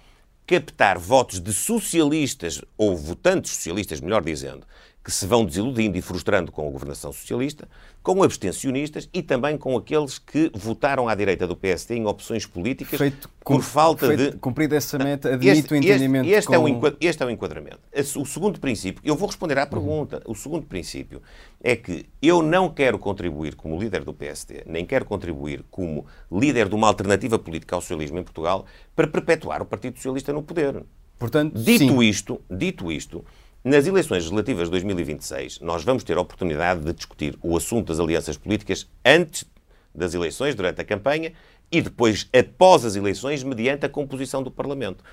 [0.46, 4.66] captar votos de socialistas ou votantes socialistas, melhor dizendo,
[5.04, 7.68] que se vão desiludindo e frustrando com a governação socialista,
[8.04, 13.00] com abstencionistas e também com aqueles que votaram à direita do PSD em opções políticas
[13.00, 14.38] feito, por falta feito, de...
[14.38, 16.54] Cumprida essa meta, admite este, o entendimento este, este, com...
[16.54, 17.80] é o, este é o enquadramento.
[18.16, 20.34] O segundo princípio, eu vou responder à pergunta, uhum.
[20.34, 21.22] o segundo princípio
[21.64, 26.70] é que eu não quero contribuir como líder do PSD, nem quero contribuir como líder
[26.70, 30.84] de uma alternativa política ao socialismo em Portugal para perpetuar o Partido Socialista no poder.
[31.22, 32.02] Portanto, dito sim.
[32.02, 33.24] isto, dito isto,
[33.64, 38.00] nas eleições legislativas de 2026, nós vamos ter a oportunidade de discutir o assunto das
[38.00, 39.46] alianças políticas antes
[39.94, 41.34] das eleições, durante a campanha,
[41.72, 45.04] e depois, após as eleições, mediante a composição do Parlamento.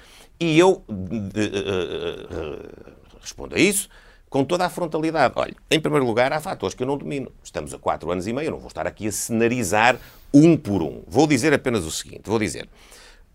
[0.41, 1.59] E eu de, de, de,
[3.21, 3.89] respondo a isso
[4.29, 5.35] com toda a frontalidade.
[5.37, 7.33] Olha, em primeiro lugar, há fatores que eu não domino.
[7.43, 9.99] Estamos a quatro anos e meio, eu não vou estar aqui a cenarizar
[10.33, 11.03] um por um.
[11.07, 12.69] Vou dizer apenas o seguinte: vou dizer.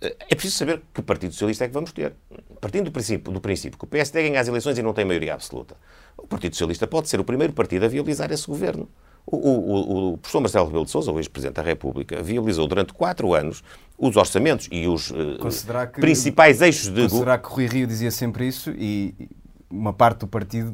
[0.04, 2.14] É preciso saber que Partido Socialista é que vamos ter.
[2.60, 5.34] Partindo do princípio, do princípio que o PSD ganha as eleições e não tem maioria
[5.34, 5.76] absoluta,
[6.18, 8.90] o Partido Socialista pode ser o primeiro partido a viabilizar esse governo.
[9.26, 13.34] O, o, o professor Marcelo Rebelo de Sousa, o ex-presidente da República, viabilizou durante quatro
[13.34, 13.64] anos
[13.98, 15.38] os orçamentos e os uh,
[15.94, 17.04] que, principais eixos de...
[17.04, 19.30] Considerar que Rui Rio dizia sempre isso e
[19.74, 20.72] uma parte do partido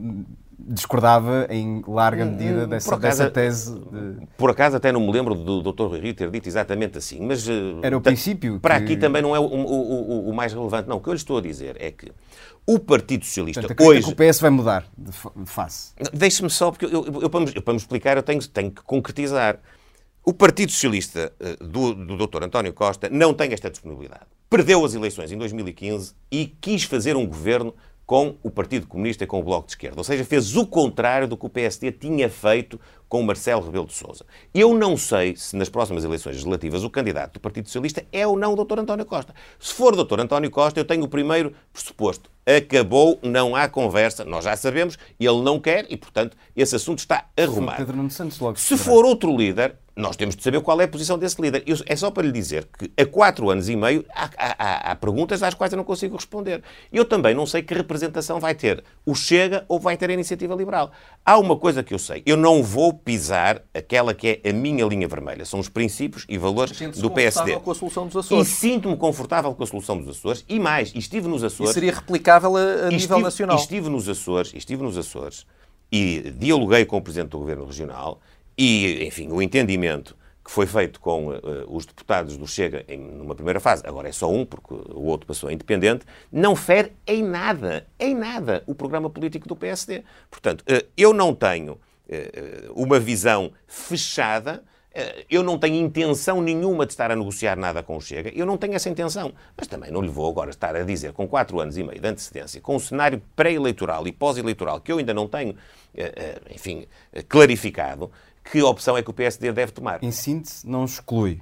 [0.59, 3.79] discordava em larga medida dessa, acaso, dessa tese.
[3.79, 4.27] De...
[4.37, 5.83] Por acaso até não me lembro do Dr.
[5.83, 7.47] Rui Rio ter dito exatamente assim, mas...
[7.81, 8.59] Era o princípio.
[8.59, 8.83] Para que...
[8.83, 10.89] aqui também não é o, o, o, mais relevante.
[10.89, 12.11] Não, o que eu lhe estou a dizer é que
[12.67, 14.03] o Partido Socialista Portanto, hoje...
[14.03, 15.11] que o PS vai mudar de
[15.45, 15.93] face.
[16.13, 18.71] Deixe-me só, porque eu, eu, eu, para, me, eu, para me explicar eu tenho, tenho
[18.71, 19.59] que concretizar.
[20.25, 22.43] O Partido Socialista do, do Dr.
[22.43, 24.25] António Costa não tem esta disponibilidade.
[24.49, 27.73] Perdeu as eleições em 2015 e quis fazer um governo
[28.09, 29.99] com o Partido Comunista e com o Bloco de Esquerda.
[29.99, 33.93] Ou seja, fez o contrário do que o PSD tinha feito com Marcelo Rebelo de
[33.93, 34.23] Sousa.
[34.53, 38.37] Eu não sei se nas próximas eleições legislativas o candidato do Partido Socialista é ou
[38.37, 38.79] não o Dr.
[38.79, 39.33] António Costa.
[39.59, 40.19] Se for o Dr.
[40.19, 42.29] António Costa, eu tenho o primeiro pressuposto.
[42.45, 47.25] Acabou, não há conversa, nós já sabemos, ele não quer e, portanto, esse assunto está
[47.37, 47.77] arrumado.
[47.77, 50.87] Pedro Nuno Santos logo se for outro líder, nós temos de saber qual é a
[50.87, 51.63] posição desse líder.
[51.67, 54.95] Eu, é só para lhe dizer que há quatro anos e meio há, há, há,
[54.95, 56.63] perguntas às quais eu não consigo responder.
[56.91, 60.55] Eu também não sei que representação vai ter o Chega ou vai ter a Iniciativa
[60.55, 60.91] Liberal.
[61.25, 62.23] Há uma coisa que eu sei.
[62.25, 65.45] Eu não vou pisar aquela que é a minha linha vermelha.
[65.45, 67.57] São os princípios e valores do PSD.
[67.59, 68.47] com a solução dos Açores.
[68.47, 70.45] E sinto-me confortável com a solução dos Açores.
[70.47, 71.71] E mais, estive nos Açores...
[71.71, 73.55] E seria replicável a, a nível estive, nacional.
[73.57, 75.45] Estive nos Açores, estive nos Açores
[75.91, 78.19] e dialoguei com o Presidente do Governo Regional
[78.57, 83.35] e, enfim, o entendimento que foi feito com uh, os deputados do Chega em numa
[83.35, 87.23] primeira fase, agora é só um, porque o outro passou a independente, não fere em
[87.23, 90.03] nada, em nada, o programa político do PSD.
[90.29, 91.77] Portanto, uh, eu não tenho
[92.75, 94.63] uma visão fechada,
[95.29, 98.57] eu não tenho intenção nenhuma de estar a negociar nada com o Chega, eu não
[98.57, 99.31] tenho essa intenção.
[99.55, 102.07] Mas também não lhe vou agora estar a dizer, com quatro anos e meio de
[102.07, 105.55] antecedência, com um cenário pré-eleitoral e pós-eleitoral que eu ainda não tenho,
[106.49, 106.87] enfim,
[107.27, 108.11] clarificado,
[108.51, 110.03] que opção é que o PSD deve tomar.
[110.03, 111.39] Em síntese, não exclui.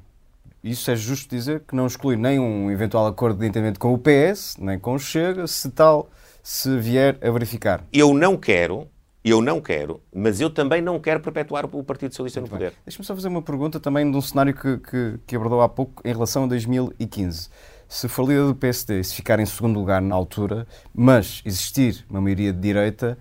[0.61, 3.97] Isso é justo dizer que não exclui nem um eventual acordo de entendimento com o
[3.97, 6.09] PS, nem com o Chega, se tal
[6.43, 7.85] se vier a verificar.
[7.93, 8.89] Eu não quero,
[9.29, 12.73] eu não quero, mas eu também não quero perpetuar o Partido Socialista no poder.
[12.85, 16.01] Deixa-me só fazer uma pergunta também de um cenário que, que, que, abordou há pouco
[16.05, 17.49] em relação a 2015.
[17.87, 22.21] Se for líder do PSD, se ficar em segundo lugar na altura, mas existir uma
[22.21, 23.17] maioria de direita,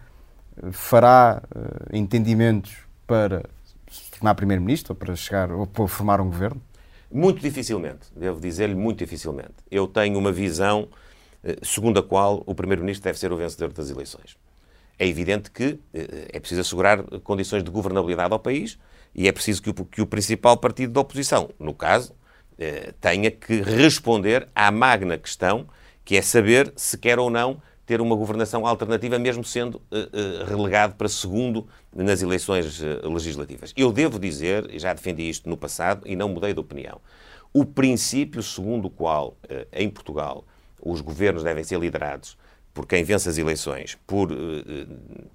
[0.73, 3.45] fará uh, entendimentos para
[3.91, 6.61] se tornar Primeiro-Ministro ou para chegar ou para formar um governo?
[7.11, 9.55] Muito dificilmente, devo dizer-lhe, muito dificilmente.
[9.71, 10.89] Eu tenho uma visão
[11.45, 14.37] eh, segundo a qual o Primeiro-Ministro deve ser o vencedor das eleições.
[14.99, 18.79] É evidente que eh, é preciso assegurar condições de governabilidade ao país
[19.15, 22.15] e é preciso que o, que o principal partido da oposição, no caso,
[22.59, 25.67] eh, tenha que responder à magna questão
[26.05, 30.97] que é saber se quer ou não ter uma governação alternativa, mesmo sendo uh, relegado
[30.97, 33.73] para segundo nas eleições legislativas.
[33.77, 37.01] Eu devo dizer, e já defendi isto no passado e não mudei de opinião,
[37.53, 39.37] o princípio segundo o qual,
[39.73, 40.45] em Portugal,
[40.83, 42.37] os governos devem ser liderados
[42.77, 44.29] por quem vence as eleições, por,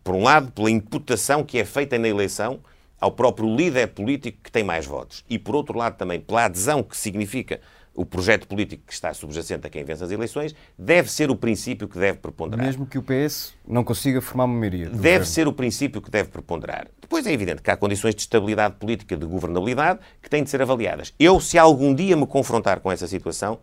[0.04, 2.60] por um lado, pela imputação que é feita na eleição
[2.99, 6.84] ao próprio líder político que tem mais votos, e por outro lado também pela adesão
[6.84, 7.60] que significa
[7.95, 11.88] o projeto político que está subjacente a quem vence as eleições, deve ser o princípio
[11.88, 12.63] que deve preponderar.
[12.63, 14.86] Mesmo que o PS não consiga formar uma maioria.
[14.86, 15.25] Deve governo.
[15.25, 16.88] ser o princípio que deve preponderar.
[17.01, 20.62] Depois é evidente que há condições de estabilidade política, de governabilidade, que têm de ser
[20.62, 21.12] avaliadas.
[21.19, 23.60] Eu, se algum dia me confrontar com essa situação,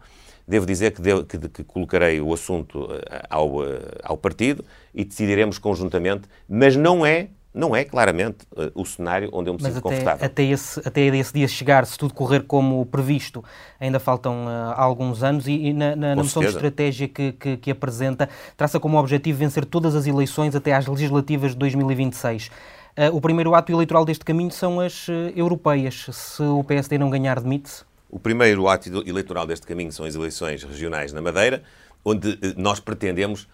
[0.48, 5.04] devo dizer que, devo, que, que colocarei o assunto eh, ao, eh, ao partido e
[5.04, 9.72] decidiremos conjuntamente, mas não é não é claramente uh, o cenário onde eu me Mas
[9.72, 10.26] sinto até, confortável.
[10.26, 13.42] Até esse, até esse dia chegar, se tudo correr como previsto,
[13.80, 17.56] ainda faltam uh, alguns anos e, e na, na, na noção de estratégia que, que,
[17.56, 22.46] que, apresenta, traça como objetivo vencer todas as eleições até às legislativas de 2026.
[22.46, 22.50] Uh,
[22.96, 26.06] eh, o primeiro ato eleitoral deste caminho são as europeias.
[26.12, 27.87] Se o PSD não ganhar, demite-se?
[28.10, 31.62] O primeiro ato eleitoral deste caminho são as eleições regionais na Madeira,
[32.04, 33.48] onde nós pretendemos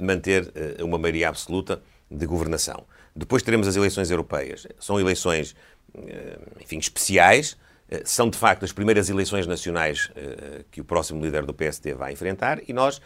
[0.00, 2.84] manter uma maioria absoluta de governação.
[3.14, 4.66] Depois teremos as eleições europeias.
[4.78, 5.54] São eleições,
[5.94, 7.56] eh, enfim, especiais.
[7.88, 11.94] Eh, são, de facto, as primeiras eleições nacionais eh, que o próximo líder do PSD
[11.94, 13.00] vai enfrentar e nós,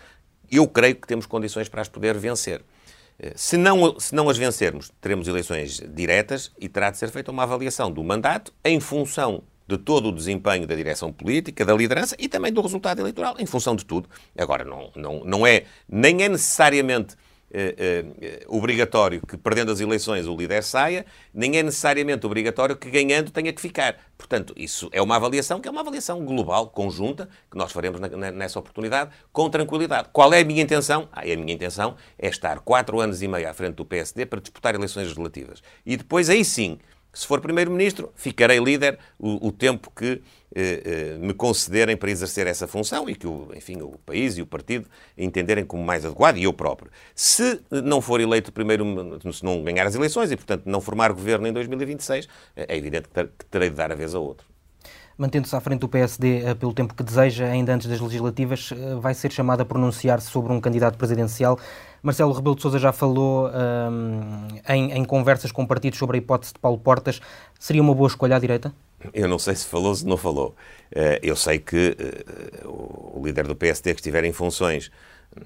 [0.50, 2.62] eu creio que temos condições para as poder vencer.
[3.36, 7.44] Se não, se não as vencermos, teremos eleições diretas e terá de ser feita uma
[7.44, 12.29] avaliação do mandato em função de todo o desempenho da direção política, da liderança e
[12.29, 14.09] também do resultado eleitoral, em função de tudo.
[14.37, 17.16] Agora, não, não, não é, nem é necessariamente
[17.57, 22.90] eh, eh, obrigatório que, perdendo as eleições, o líder saia, nem é necessariamente obrigatório que,
[22.90, 23.96] ganhando, tenha que ficar.
[24.18, 28.33] Portanto, isso é uma avaliação que é uma avaliação global, conjunta, que nós faremos na,
[28.33, 30.09] nessa oportunidade, com tranquilidade.
[30.12, 31.09] Qual é a minha intenção?
[31.12, 34.40] Ah, a minha intenção é estar quatro anos e meio à frente do PSD para
[34.40, 35.62] disputar eleições legislativas.
[35.87, 36.81] E depois, aí sim,
[37.14, 40.20] se for Primeiro-Ministro, ficarei líder o, o tempo que
[40.55, 44.42] eh, eh, me concederem para exercer essa função e que, o, enfim, o país e
[44.42, 46.90] o partido entenderem como mais adequado, e eu próprio.
[47.14, 48.85] Se não for eleito primeiro,
[49.33, 53.46] se não ganhar as eleições e, portanto, não formar governo em 2026, é evidente que
[53.46, 54.55] terei de dar a vez a outro.
[55.16, 58.96] Mantendo-se à frente do PSD eh, pelo tempo que deseja, ainda antes das legislativas, eh,
[58.96, 61.59] vai ser chamado a pronunciar-se sobre um candidato presidencial.
[62.04, 66.52] Marcelo Rebelo de Sousa já falou um, em, em, conversas com partidos sobre a hipótese
[66.52, 67.18] de Paulo Portas.
[67.58, 68.74] Seria uma boa escolha à direita?
[69.14, 70.54] Eu não sei se falou ou se não falou.
[70.94, 71.96] Eh, eu sei que
[72.62, 74.90] o líder do PSD que estiver em funções,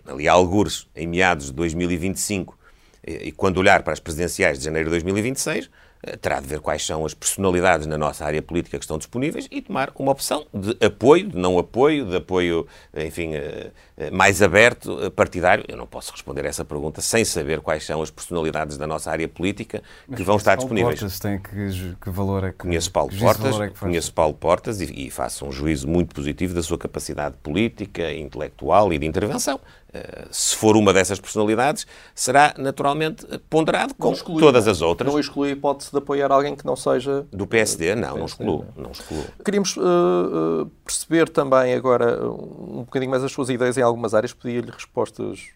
[0.04, 2.58] ali há algures, em meados de 2025,
[3.06, 5.70] e quando olhar para as presidenciais de janeiro de 2026,
[6.02, 9.48] eh, terá de ver quais são as personalidades na nossa área política que estão disponíveis
[9.50, 13.70] e tomar uma opção de apoio, de não apoio, de apoio, enfim, eh, eh,
[14.12, 15.64] mais aberto, partidário.
[15.68, 19.10] Eu não posso responder a essa pergunta sem saber quais são as personalidades da nossa
[19.10, 19.82] área política
[20.14, 21.00] que vão estar Paulo disponíveis.
[21.00, 25.06] Portas tem que, que valor é que Conheço Paulo Portas, é conheço Paulo Portas e,
[25.06, 29.60] e faço um juízo muito positivo da sua capacidade política, intelectual e de intervenção.
[29.92, 35.10] Eh, se for uma dessas personalidades, será naturalmente ponderado com exclui, todas as outras.
[35.10, 37.26] Não exclui a hipótese de apoiar alguém que não seja.
[37.32, 38.66] Do PSD, não, PSD, não excluo.
[38.76, 39.24] Não excluo.
[39.42, 44.70] Queríamos uh, perceber também agora um bocadinho mais as suas ideias em algumas áreas, pedia-lhe
[44.70, 45.50] respostas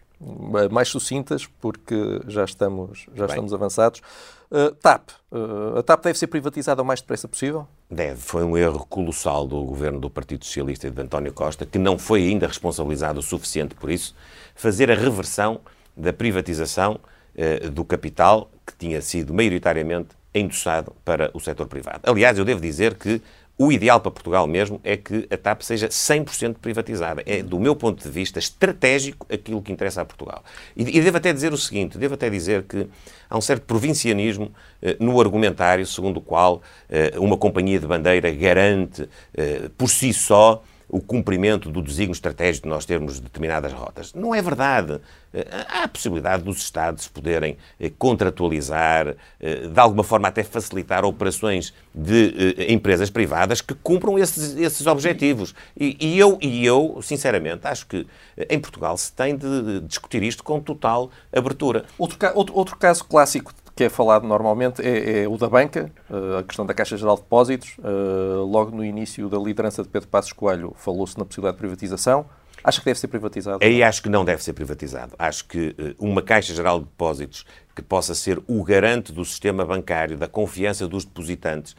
[0.71, 4.01] mais sucintas, porque já estamos, já estamos avançados.
[4.49, 5.09] Uh, TAP.
[5.31, 7.67] Uh, a TAP deve ser privatizada o mais depressa possível?
[7.89, 8.21] Deve.
[8.21, 11.97] Foi um erro colossal do governo do Partido Socialista e de António Costa, que não
[11.97, 14.15] foi ainda responsabilizado o suficiente por isso,
[14.55, 15.59] fazer a reversão
[15.97, 16.99] da privatização
[17.35, 22.01] uh, do capital que tinha sido maioritariamente endossado para o setor privado.
[22.03, 23.21] Aliás, eu devo dizer que
[23.57, 27.21] o ideal para Portugal mesmo é que a TAP seja 100% privatizada.
[27.25, 30.43] É, do meu ponto de vista, estratégico aquilo que interessa a Portugal.
[30.75, 32.87] E, e devo até dizer o seguinte, devo até dizer que
[33.29, 34.51] há um certo provincianismo
[34.81, 40.11] eh, no argumentário segundo o qual eh, uma companhia de bandeira garante eh, por si
[40.13, 44.13] só o cumprimento do desígnio estratégico de nós termos determinadas rotas.
[44.13, 44.99] Não é verdade.
[45.33, 51.03] Eh, há a possibilidade dos Estados poderem eh, contratualizar, eh, de alguma forma até facilitar
[51.03, 55.55] operações de empresas privadas que cumpram esses, esses objetivos.
[55.79, 58.05] E, e, eu, e eu, sinceramente, acho que
[58.49, 61.85] em Portugal se tem de discutir isto com total abertura.
[61.97, 66.39] Outro, outro, outro caso clássico que é falado normalmente é, é, o da banca, eh,
[66.39, 67.75] a questão da Caixa Geral de Depósitos.
[67.83, 72.25] Eh, logo no início da liderança de Pedro Passos Coelho falou-se na possibilidade de privatização.
[72.63, 73.59] Acha que deve ser privatizado?
[73.61, 75.13] Aí acho que não deve ser privatizado.
[75.17, 77.45] Acho que eh, uma Caixa Geral de Depósitos
[77.75, 81.75] que possa ser o garante do sistema bancário, da confiança dos depositantes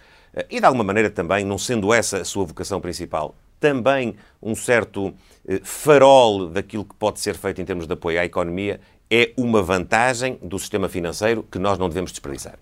[0.51, 5.15] e, de alguma maneira, também, não sendo essa a sua vocação principal, também um certo
[5.63, 8.81] farol daquilo que pode ser feito em termos de apoio à economia,
[9.15, 12.59] é uma vantagem do sistema financeiro que nós não devemos desperdiçar.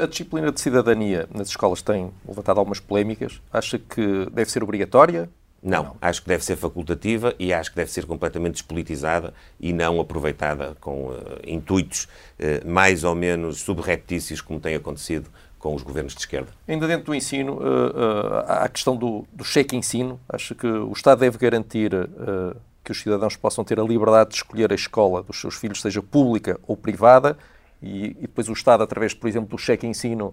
[0.00, 3.42] A, disciplina de cidadania nas escolas tem levantado algumas polémicas.
[3.52, 5.28] Acha que deve ser obrigatória?
[5.60, 9.72] Não, não, acho que deve ser facultativa e acho que deve ser completamente despolitizada e
[9.72, 15.28] não aproveitada com uh, intuitos uh, mais ou menos subreptícios, como tem acontecido
[15.58, 16.52] com os governos de esquerda.
[16.68, 20.20] Ainda dentro do ensino, uh, há a questão do, do cheque ensino.
[20.28, 21.90] Acho que o Estado deve garantir
[22.88, 26.02] que os cidadãos possam ter a liberdade de escolher a escola dos seus filhos, seja
[26.02, 27.36] pública ou privada,
[27.82, 30.32] e, e depois o Estado, através, por exemplo, do cheque ensino,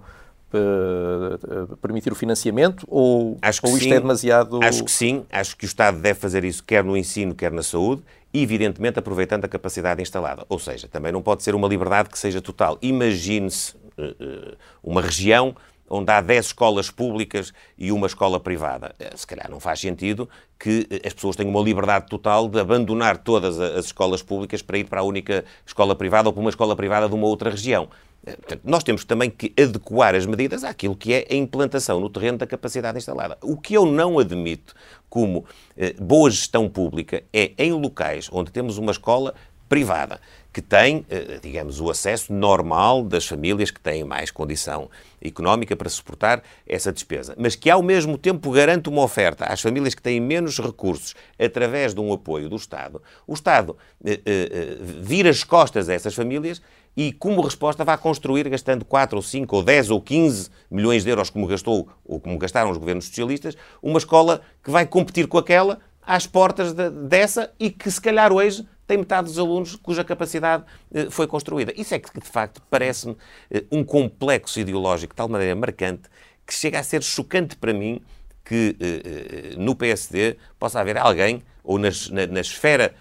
[0.54, 2.86] uh, permitir o financiamento?
[2.90, 3.94] Ou, acho que ou isto sim.
[3.94, 4.64] é demasiado.
[4.64, 7.62] Acho que sim, acho que o Estado deve fazer isso quer no ensino, quer na
[7.62, 8.02] saúde,
[8.34, 10.46] evidentemente aproveitando a capacidade instalada.
[10.48, 12.78] Ou seja, também não pode ser uma liberdade que seja total.
[12.82, 15.54] Imagine-se uh, uma região
[15.90, 18.94] onde há 10 escolas públicas e uma escola privada.
[19.00, 20.30] Eh, se calhar não faz sentido
[20.60, 24.78] que eh, as pessoas tenham uma liberdade total de abandonar todas as escolas públicas para
[24.78, 27.90] ir para a única escola privada ou para uma escola privada de uma outra região.
[28.26, 32.10] Eh, portanto, nós temos também que adequar as medidas àquilo que é a implantação no
[32.10, 33.38] terreno da capacidade instalada.
[33.42, 34.74] O que eu não admito
[35.10, 35.46] como
[35.78, 39.34] eh, boa gestão pública é em locais onde temos uma escola
[39.70, 40.20] privada
[40.56, 44.90] que tem, eh, digamos, o acesso normal das famílias que têm mais condição
[45.22, 49.94] económica para suportar essa despesa, mas que ao mesmo tempo garante uma oferta às famílias
[49.94, 53.76] que têm menos recursos através de um apoio do Estado, o Estado
[54.06, 56.62] eh, eh, vira as costas a essas famílias
[56.96, 61.10] e, como resposta, vai construir, gastando 4 ou 5 ou 10 ou 15 milhões de
[61.10, 65.38] euros, como gastou ou como gastaram os governos socialistas, uma escola que vai competir com
[65.38, 70.04] aquela às portas de, dessa e que, se calhar, hoje tem metade dos alunos cuja
[70.04, 70.64] capacidade
[70.94, 71.74] eh, foi construída.
[71.76, 73.16] Isso é que, de facto, parece-me
[73.50, 76.10] eh, um complexo ideológico de tal maneira marcante
[76.46, 78.02] que chega a ser chocante para mim
[78.44, 82.94] que eh, no PSD possa haver alguém, ou nas, na, na, esfera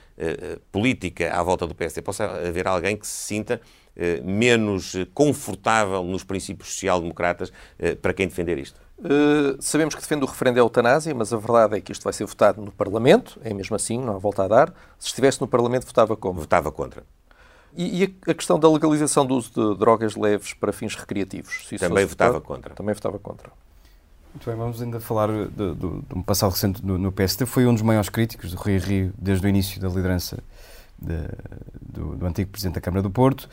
[0.71, 3.61] política à volta do PSD, possa haver alguém que se sinta
[4.23, 7.53] menos confortável nos princípios social-democratas
[8.01, 8.84] para quem defender isto.
[8.99, 12.13] Uh, sabemos que defende o referendo da eutanásia, mas a verdade é que isto vai
[12.13, 14.75] ser votado no Parlamento, é mesmo assim, não há volta a dar.
[14.99, 16.41] Se estivesse no Parlamento, votava como?
[16.41, 17.03] Votava contra.
[17.77, 21.67] E, e a, questão da legalização do uso de drogas leves para fins recreativos?
[21.79, 22.75] Também votava votado, contra.
[22.75, 23.51] Também votava contra.
[24.33, 27.47] Muito bem, vamos ainda falar de, de, de um passado recente no, no PSD.
[27.47, 30.39] Foi um dos maiores críticos do Rui Rio desde o início da liderança
[30.99, 31.19] de,
[31.81, 33.49] do, do antigo Presidente da Câmara do Porto.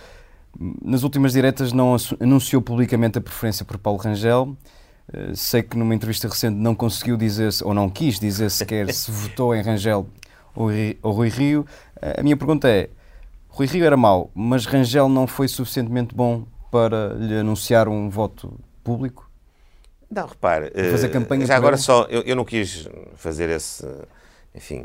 [0.59, 4.55] Nas últimas diretas não anunciou publicamente a preferência por Paulo Rangel.
[5.13, 9.11] Eh, sei que numa entrevista recente não conseguiu dizer, ou não quis dizer sequer se
[9.11, 10.07] votou em Rangel
[10.55, 10.69] ou,
[11.01, 11.65] ou Rui Rio.
[12.01, 12.89] Eh, a minha pergunta é:
[13.49, 18.57] Rui Rio era mau, mas Rangel não foi suficientemente bom para lhe anunciar um voto
[18.83, 19.29] público?
[20.09, 22.85] Não, repare, fazer campanha já agora só, eu, eu não quis
[23.15, 23.87] fazer esse,
[24.53, 24.83] enfim,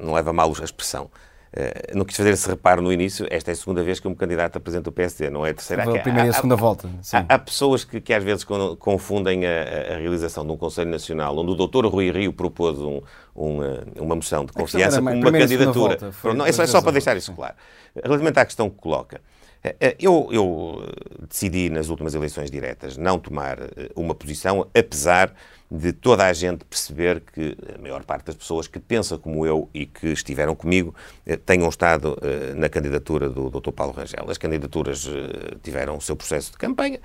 [0.00, 1.10] não leva mal a expressão,
[1.54, 3.26] Uh, não quis fazer esse reparo no início.
[3.30, 5.82] Esta é a segunda vez que um candidato apresenta o PSD, não é a terceira.
[5.82, 6.88] A primeira e a segunda volta.
[7.12, 8.42] Há, há, pessoas que, que, às vezes
[8.78, 11.86] confundem a, a, realização de um Conselho Nacional onde o Dr.
[11.86, 13.02] Rui Rio propôs um,
[13.36, 15.98] um, eh, uma moção de confiança com uma candidatura.
[15.98, 17.54] Volta, não, é só, é só para deixar isso claro.
[17.94, 19.20] Relativamente à questão que coloca,
[19.62, 20.88] eh, eu, eu
[21.28, 23.58] decidi nas últimas eleições diretas não tomar
[23.94, 25.34] uma posição, apesar
[25.74, 29.70] de toda a gente perceber que a maior parte das pessoas que pensa como eu
[29.72, 30.94] e que estiveram comigo
[31.24, 33.72] eh, tenham estado eh, na candidatura do Dr.
[33.72, 34.30] Paulo Rangel.
[34.30, 37.00] As candidaturas eh, tiveram o seu processo de campanha,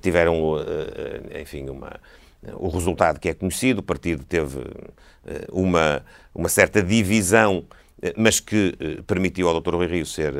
[0.00, 0.56] tiveram,
[1.40, 2.00] enfim, uma,
[2.54, 4.60] o resultado que é conhecido, o partido teve
[5.52, 6.02] uma,
[6.34, 7.64] uma certa divisão
[8.16, 9.74] mas que permitiu ao Dr.
[9.74, 10.34] Rui Rio ser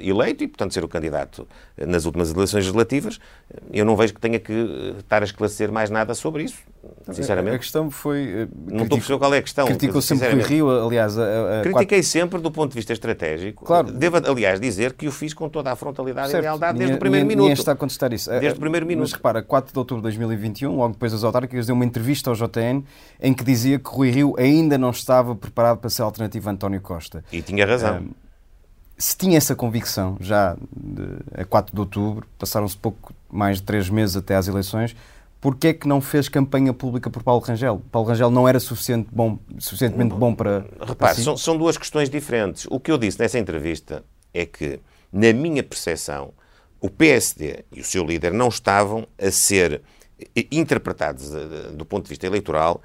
[0.00, 3.18] eleito e, portanto, ser o candidato nas últimas eleições legislativas,
[3.72, 6.62] eu não vejo que tenha que estar a esclarecer mais nada sobre isso,
[7.12, 7.56] sinceramente.
[7.56, 8.48] A questão foi...
[8.66, 9.66] Não estou a perceber qual é a questão.
[9.66, 11.18] Criticou sempre Rui Rio, aliás...
[11.18, 12.02] A, a Critiquei quatro...
[12.02, 13.64] sempre do ponto de vista estratégico.
[13.64, 13.92] Claro.
[13.92, 16.42] Devo, aliás, dizer que o fiz com toda a frontalidade certo.
[16.42, 17.44] e lealdade desde o primeiro minuto.
[17.44, 18.30] Ninguém está a contestar isso.
[18.30, 19.02] Desde o primeiro minuto.
[19.02, 22.36] Mas repara, 4 de outubro de 2021, logo depois das autárquicas, deu uma entrevista ao
[22.36, 22.82] JN
[23.20, 26.80] em que dizia que Rui Rio ainda não estava preparado para ser alternativa a António
[26.80, 27.24] Costa.
[27.32, 27.98] E tinha razão.
[27.98, 28.10] Um,
[29.02, 33.90] se tinha essa convicção já de, a 4 de outubro, passaram-se pouco mais de três
[33.90, 34.94] meses até às eleições,
[35.42, 37.82] porquê é que não fez campanha pública por Paulo Rangel?
[37.90, 40.60] Paulo Rangel não era suficiente bom, suficientemente bom para.
[40.78, 41.24] Repare, para si?
[41.24, 42.66] são, são duas questões diferentes.
[42.70, 44.78] O que eu disse nessa entrevista é que,
[45.12, 46.32] na minha percepção,
[46.80, 49.82] o PSD e o seu líder não estavam a ser
[50.50, 52.80] interpretados eh, do ponto de vista eleitoral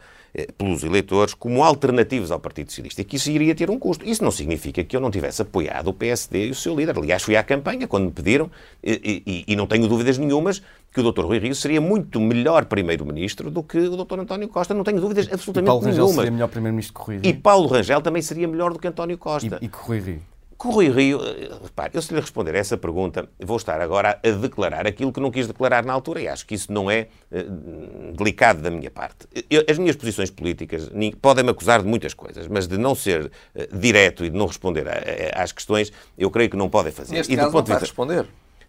[0.58, 4.08] pelos eleitores como alternativos ao Partido Socialista e que isso iria ter um custo.
[4.08, 6.98] Isso não significa que eu não tivesse apoiado o PSD e o seu líder.
[6.98, 8.50] Aliás, fui à campanha quando me pediram
[8.84, 10.62] e, e, e não tenho dúvidas nenhumas
[10.94, 11.26] que o Dr.
[11.26, 14.20] Rui Rio seria muito melhor Primeiro-Ministro do que o Dr.
[14.20, 14.74] António Costa.
[14.74, 15.96] Não tenho dúvidas absolutamente nenhumas.
[15.96, 17.30] Paulo Rangel seria melhor Primeiro-Ministro que Rui Rio.
[17.30, 19.60] E Paulo Rangel também seria melhor do que António Costa.
[19.62, 20.22] E, e que Rui Rio.
[20.58, 23.80] Com o Rui Rio, eh, repare, eu se lhe responder a essa pergunta, vou estar
[23.80, 26.90] agora a declarar aquilo que não quis declarar na altura e acho que isso não
[26.90, 29.28] é uh, delicado da minha parte.
[29.52, 30.90] Eu, as minhas posições políticas
[31.22, 34.88] podem-me acusar de muitas coisas, mas de não ser uh, direto e de não responder
[34.88, 34.94] a,
[35.40, 37.14] a, às questões, eu creio que não podem fazer.
[37.14, 37.86] Neste e caso, do ponto não de vista...
[37.86, 38.28] responder.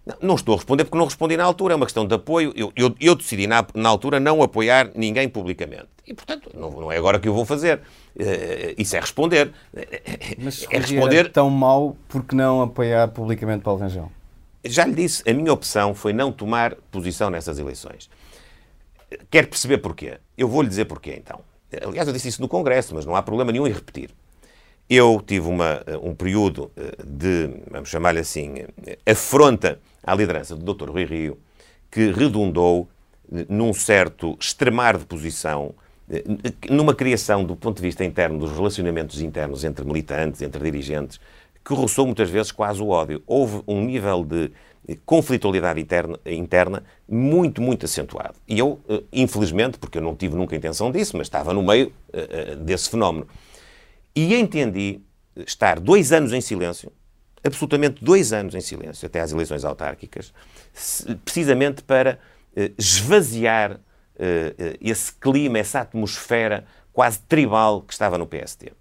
[0.09, 2.51] Não, não, estou a responder porque não respondi na altura, é uma questão de apoio.
[2.57, 5.89] Eu, eu, eu decidi na, na, altura não apoiar ninguém publicamente.
[6.07, 7.81] E, portanto, não, não, é agora que eu vou fazer.
[8.17, 9.53] Uh, isso é responder.
[10.39, 14.11] Mas é responder tão mal porque não apoiar publicamente Paulo Rangel?
[14.65, 18.09] Já lhe disse, a minha opção foi não tomar posição nessas eleições.
[19.31, 20.19] Quer perceber porquê?
[20.39, 21.41] Eu vou-lhe dizer porquê, então.
[21.87, 24.11] Aliás, eu disse isso no Congresso, mas não há problema nenhum em repetir.
[24.89, 28.55] Eu tive uma, um período eh, de, vamos chamar-lhe assim,
[29.07, 29.79] afronta
[30.09, 30.91] à liderança do Dr.
[30.91, 31.39] Rui Rio,
[31.91, 32.89] que redundou
[33.49, 35.75] num certo extremar de posição,
[36.11, 36.25] eh,
[36.71, 41.21] numa criação do ponto de vista interno dos relacionamentos internos entre militantes, entre dirigentes,
[41.63, 43.23] que roçou muitas vezes quase o ódio.
[43.27, 44.51] Houve um nível de
[45.05, 48.37] conflitualidade interna, interna muito, muito acentuado.
[48.49, 51.93] E eu, eh, infelizmente, porque eu não tive nunca intenção disso, mas estava no meio
[52.65, 53.27] desse fenómeno,
[54.17, 55.01] e entendi
[55.37, 56.91] estar dois anos em silêncio,
[57.45, 60.33] absolutamente dois anos em silêncio, até às eleições autárquicas,
[61.25, 62.19] precisamente para
[62.57, 63.81] eh, esvaziar
[64.19, 68.73] eh, eh, esse clima, essa atmosfera quase tribal que estava no PST.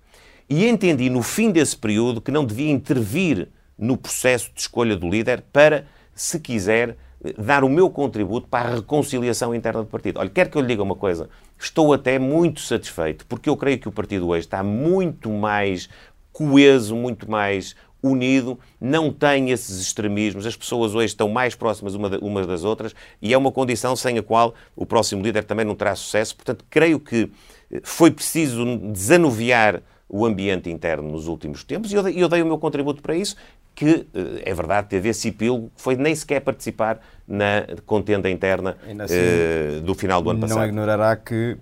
[0.49, 5.09] E entendi no fim desse período que não devia intervir no processo de escolha do
[5.09, 5.85] líder para,
[6.15, 6.97] se quiser,
[7.37, 10.19] dar o meu contributo para a reconciliação interna do partido.
[10.19, 11.29] Olha, quer que eu lhe diga uma coisa,
[11.59, 15.89] estou até muito satisfeito, porque eu creio que o partido hoje está muito mais
[16.31, 17.75] coeso, muito mais
[18.07, 23.33] unido, não tem esses extremismos, as pessoas hoje estão mais próximas umas das outras e
[23.33, 26.35] é uma condição sem a qual o próximo líder também não terá sucesso.
[26.35, 27.29] Portanto, creio que
[27.71, 32.57] eh, foi preciso desanuviar o ambiente interno nos últimos tempos e eu dei, o meu
[32.57, 33.35] contributo para isso,
[33.75, 39.79] que eh, é verdade, teve esse epílogo foi nem sequer participar na contenda interna assim,
[39.79, 40.59] uh, do final do ano passado.
[40.59, 41.57] Não ignorará que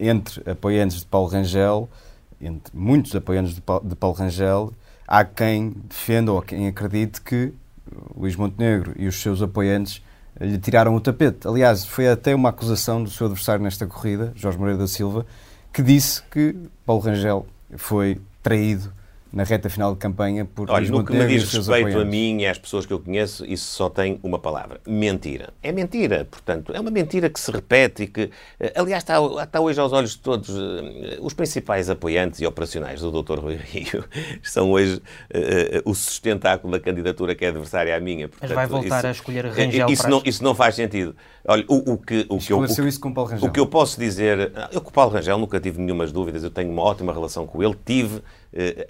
[0.00, 1.88] entre apoiantes de Paulo Rangel,
[2.40, 4.72] entre muitos apoiantes de Paulo Rangel,
[5.08, 7.54] há quem defenda ou quem acredite que
[8.14, 10.02] Luís Montenegro e os seus apoiantes
[10.38, 11.48] lhe tiraram o tapete.
[11.48, 15.24] Aliás, foi até uma acusação do seu adversário nesta corrida, Jorge Moreira da Silva,
[15.72, 16.54] que disse que
[16.84, 17.46] Paulo Rangel
[17.76, 18.92] foi traído
[19.32, 22.46] na reta final de campanha por Olha, no que me diz respeito a mim e
[22.46, 25.52] às pessoas que eu conheço, isso só tem uma palavra: mentira.
[25.62, 29.60] É mentira, portanto, é uma mentira que se repete e que, eh, aliás, está, está
[29.60, 30.48] hoje aos olhos de todos.
[30.48, 33.38] Eh, os principais apoiantes e operacionais do Dr.
[33.38, 34.04] Rui Rio
[34.42, 38.28] são hoje uh, o sustentáculo da candidatura que é adversária à minha.
[38.28, 41.14] Portanto, Mas vai voltar isso, a escolher Rangel isso, não, isso não faz sentido.
[41.46, 43.48] Olha, o, o que, o que eu, o, isso com Paulo Rangel.
[43.48, 46.50] o que eu posso dizer, eu com o Paulo Rangel nunca tive nenhumas dúvidas, eu
[46.50, 48.22] tenho uma ótima relação com ele, tive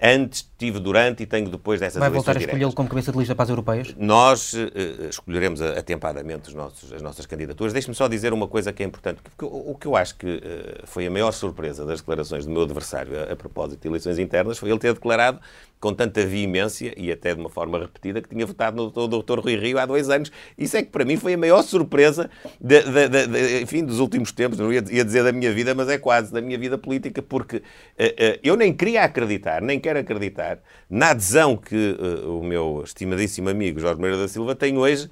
[0.01, 3.35] antes, tive durante e tenho depois dessas Vai voltar a escolhê-lo como cabeça de lista
[3.35, 3.95] para as europeias?
[3.97, 7.73] Nós uh, escolheremos atempadamente nossos, as nossas candidaturas.
[7.73, 9.21] Deixe-me só dizer uma coisa que é importante.
[9.21, 10.41] Porque o, que eu acho que
[10.85, 14.57] foi a maior surpresa das declarações do meu adversário a, a propósito de eleições internas
[14.57, 15.39] foi ele ter declarado
[15.79, 19.39] com tanta veemência e até de uma forma repetida que tinha votado no Dr.
[19.39, 20.29] Rui Rio há dois anos.
[20.57, 23.99] Isso é que para mim foi a maior surpresa de, de, de, de enfim, dos
[23.99, 24.59] últimos tempos.
[24.59, 27.57] Não ia, ia, dizer da minha vida, mas é quase da minha vida política, porque
[27.57, 30.59] uh, uh, eu nem queria acreditar, nem quero acreditar
[30.89, 35.09] na adesão que uh, o meu estimadíssimo amigo Jorge Moreira da Silva tem hoje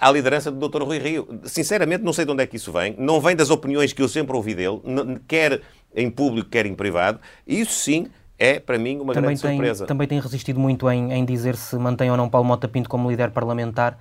[0.00, 0.82] à liderança do Dr.
[0.82, 1.28] Rui Rio.
[1.44, 2.94] Sinceramente, não sei de onde é que isso vem.
[2.98, 4.80] Não vem das opiniões que eu sempre ouvi dele,
[5.28, 5.60] quer
[5.94, 7.20] em público, quer em privado.
[7.46, 8.06] Isso sim
[8.38, 9.86] é, para mim, uma também grande tem, surpresa.
[9.86, 13.10] Também tem resistido muito em, em dizer se mantém ou não Paulo Mota Pinto como
[13.10, 13.98] líder parlamentar.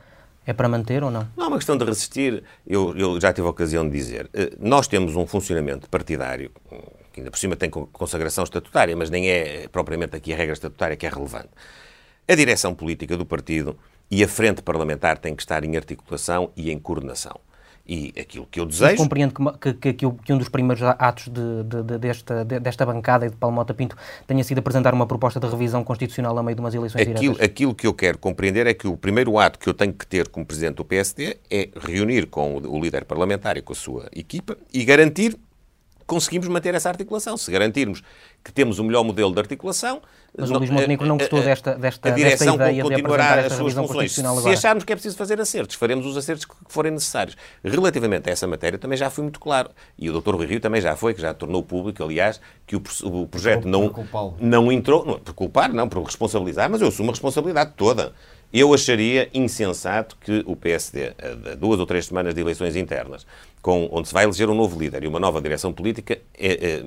[0.48, 1.28] É para manter ou não?
[1.36, 2.44] Não é uma questão de resistir.
[2.68, 4.30] Eu, eu já tive a ocasião de dizer.
[4.32, 6.52] Eh, nós temos um funcionamento partidário,
[7.12, 10.96] que ainda por cima tem consagração estatutária, mas nem é propriamente aqui a regra estatutária
[10.96, 11.50] que é relevante.
[12.28, 13.76] A direção política do partido
[14.12, 17.40] e a frente parlamentar têm que estar em articulação e em coordenação.
[17.88, 18.92] E aquilo que eu desejo.
[18.92, 22.86] Mas compreendo que, que, que, que, um dos primeiros atos de, de, de, desta, desta
[22.86, 26.42] bancada e de Paulo Mota Pinto tenha sido apresentar uma proposta de revisão constitucional a
[26.42, 27.46] meio de umas eleições aquilo, diretas.
[27.46, 30.28] Aquilo que eu quero compreender é que o primeiro ato que eu tenho que ter
[30.30, 34.08] como Presidente do PSD é reunir com o, o líder parlamentar e com a sua
[34.14, 35.38] equipa e garantir
[36.06, 37.38] conseguimos manter essa articulação.
[37.38, 38.02] Se garantirmos
[38.44, 40.02] que temos o melhor modelo de articulação.
[40.38, 43.54] Mas o Luís Montenegro não gostou desta, desta, a direção desta ideia continuará de as
[43.54, 44.12] suas funções.
[44.14, 47.38] Se acharmos que é preciso fazer acertos, faremos os acertos que forem necessários.
[47.64, 49.70] Relativamente a essa matéria, também já fui muito claro.
[49.98, 50.36] E o Dr.
[50.36, 53.94] Rui Rio também já foi, que já tornou público, aliás, que o, o projeto não,
[54.38, 58.14] não entrou, não, por culpar, não, por responsabilizar, mas eu assumo a responsabilidade toda.
[58.58, 61.14] Eu acharia insensato que o PSD,
[61.52, 63.28] a duas ou três semanas de eleições internas,
[63.62, 66.84] com, onde se vai eleger um novo líder e uma nova direção política, é, é,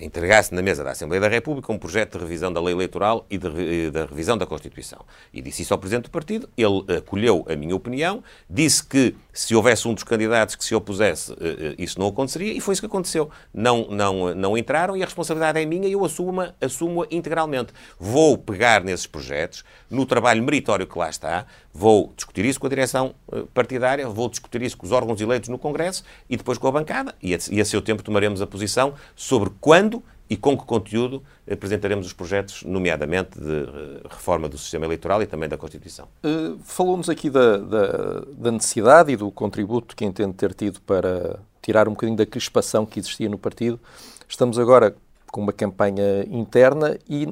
[0.00, 3.38] entregasse na mesa da Assembleia da República um projeto de revisão da lei eleitoral e
[3.38, 5.04] de, da revisão da Constituição.
[5.32, 9.54] E disse isso ao Presidente do Partido, ele acolheu a minha opinião, disse que se
[9.54, 12.82] houvesse um dos candidatos que se opusesse, eh, eh, isso não aconteceria, e foi isso
[12.82, 13.30] que aconteceu.
[13.52, 17.72] Não, não, não entraram e a responsabilidade é minha e eu assumo-a assumo integralmente.
[17.98, 21.46] Vou pegar nesses projetos, no trabalho meritório que lá está,
[21.76, 25.50] vou discutir isso com a direção eh, partidária, vou discutir isso com os órgãos eleitos
[25.50, 29.50] no Congresso e depois com a bancada, e a, seu tempo tomaremos a posição sobre
[29.60, 35.22] quando e com que conteúdo apresentaremos os projetos, nomeadamente de eh, reforma do sistema eleitoral
[35.22, 36.08] e também da Constituição.
[36.24, 37.86] Uh, Falou-nos aqui da, da,
[38.32, 42.86] da, necessidade e do contributo que entende ter tido para tirar um bocadinho da crispação
[42.86, 43.78] que existia no partido.
[44.26, 44.96] Estamos agora
[45.30, 47.28] com uma campanha interna e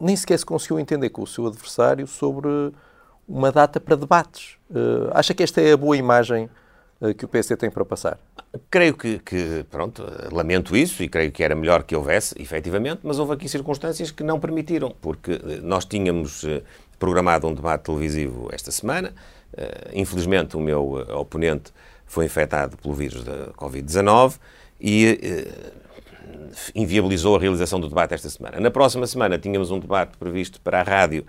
[0.00, 2.48] nem sequer se conseguiu entender com o seu adversário sobre
[3.30, 4.56] uma data para debates.
[4.68, 6.50] Uh, acha que esta é a boa imagem
[7.00, 8.18] uh, que o PSD tem para passar?
[8.68, 13.20] Creio que, que, pronto, lamento isso e creio que era melhor que houvesse, efetivamente, mas
[13.20, 16.44] houve aqui circunstâncias que não permitiram, porque eh, nós tínhamos
[16.98, 19.14] programado um debate televisivo esta semana.
[19.92, 21.72] Infelizmente, o meu oponente
[22.06, 24.38] foi infectado pelo vírus da Covid-19
[24.80, 25.18] e
[26.74, 28.60] inviabilizou a realização do debate esta semana.
[28.60, 31.24] Na próxima semana tínhamos um debate previsto para a rádio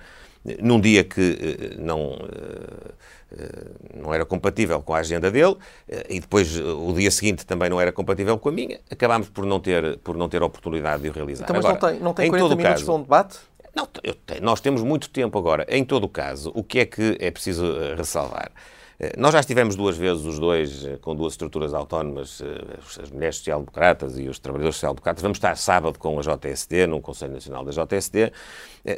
[0.62, 3.66] num dia que eh, não, eh, eh,
[3.96, 5.56] não era compatível com a agenda dele
[6.10, 9.60] e depois o dia seguinte também não era compatível com a minha, acabámos por não
[9.60, 11.46] ter, por não ter oportunidade de o realizar.
[11.46, 13.40] Então, mas agora, não tem, não tem 40 minutos para um debate?
[13.74, 13.88] Não,
[14.42, 15.66] nós temos muito tempo agora.
[15.70, 17.64] Em todo o caso, o que é que é preciso
[17.96, 18.52] ressalvar?
[19.02, 23.10] Eh, nós já estivemos duas vezes os dois eh, com duas estruturas autónomas, eh, as
[23.10, 25.24] mulheres social-democratas e os trabalhadores social-democratas.
[25.24, 28.32] Vamos estar sábado com a JSD, num Conselho Nacional da JSD.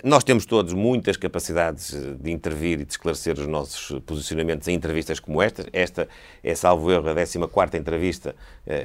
[0.03, 5.19] Nós temos todos muitas capacidades de intervir e de esclarecer os nossos posicionamentos em entrevistas
[5.19, 5.65] como esta.
[5.73, 6.07] Esta
[6.41, 8.33] é, salvo erro, a 14 entrevista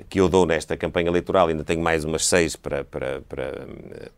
[0.08, 1.46] que eu dou nesta campanha eleitoral.
[1.46, 3.68] Ainda tenho mais umas seis para, para, para,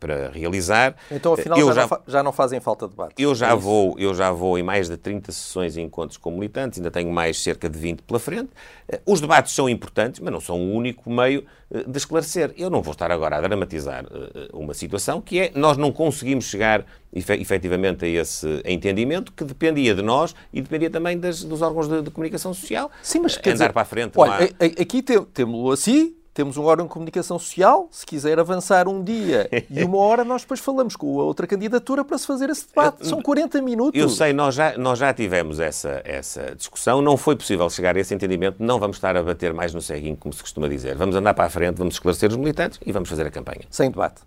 [0.01, 0.97] para realizar.
[1.11, 3.15] Então, afinal, já, já, não, já não fazem falta de debate.
[3.23, 6.31] Eu já, é vou, eu já vou em mais de 30 sessões e encontros com
[6.31, 6.79] militantes.
[6.79, 8.51] Ainda ainda tenho mais cerca de 20 pela frente.
[8.89, 12.53] Eh, os debates são importantes, mas não são o único meio eh, de esclarecer.
[12.57, 16.47] Eu não vou estar agora a dramatizar eh, uma situação que é nós não conseguimos
[16.47, 21.89] chegar efetivamente a esse entendimento que dependia de nós e dependia também das, dos órgãos
[21.89, 22.91] de, de, comunicação social.
[23.03, 24.13] Sim, mas quer andar dizer, para a frente.
[24.17, 24.83] Olha, há...
[24.83, 29.83] aqui temos-lo assim, temos um órgão de comunicação social, se quiser avançar um dia e
[29.85, 33.07] uma hora, nós depois falamos com a outra candidatura para se fazer esse debate.
[33.07, 34.01] São 40 minutos.
[34.01, 38.01] Eu sei, nós já, nós já tivemos essa, essa discussão, não foi possível chegar a
[38.01, 40.97] esse entendimento, não vamos estar a bater mais no ceguinho, como se costuma dizer.
[40.97, 43.63] Vamos andar para a frente, vamos esclarecer os militantes e vamos fazer a campanha.
[43.71, 44.23] Sem debate.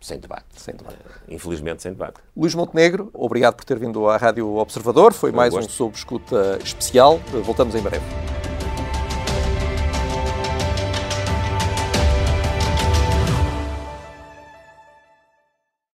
[0.00, 0.44] Sem debate.
[0.54, 0.98] Sem debate.
[1.28, 2.20] Infelizmente, sem debate.
[2.36, 5.12] Luís Montenegro, obrigado por ter vindo à Rádio Observador.
[5.12, 7.18] Foi, Foi mais um Sob Escuta especial.
[7.44, 8.37] Voltamos em breve.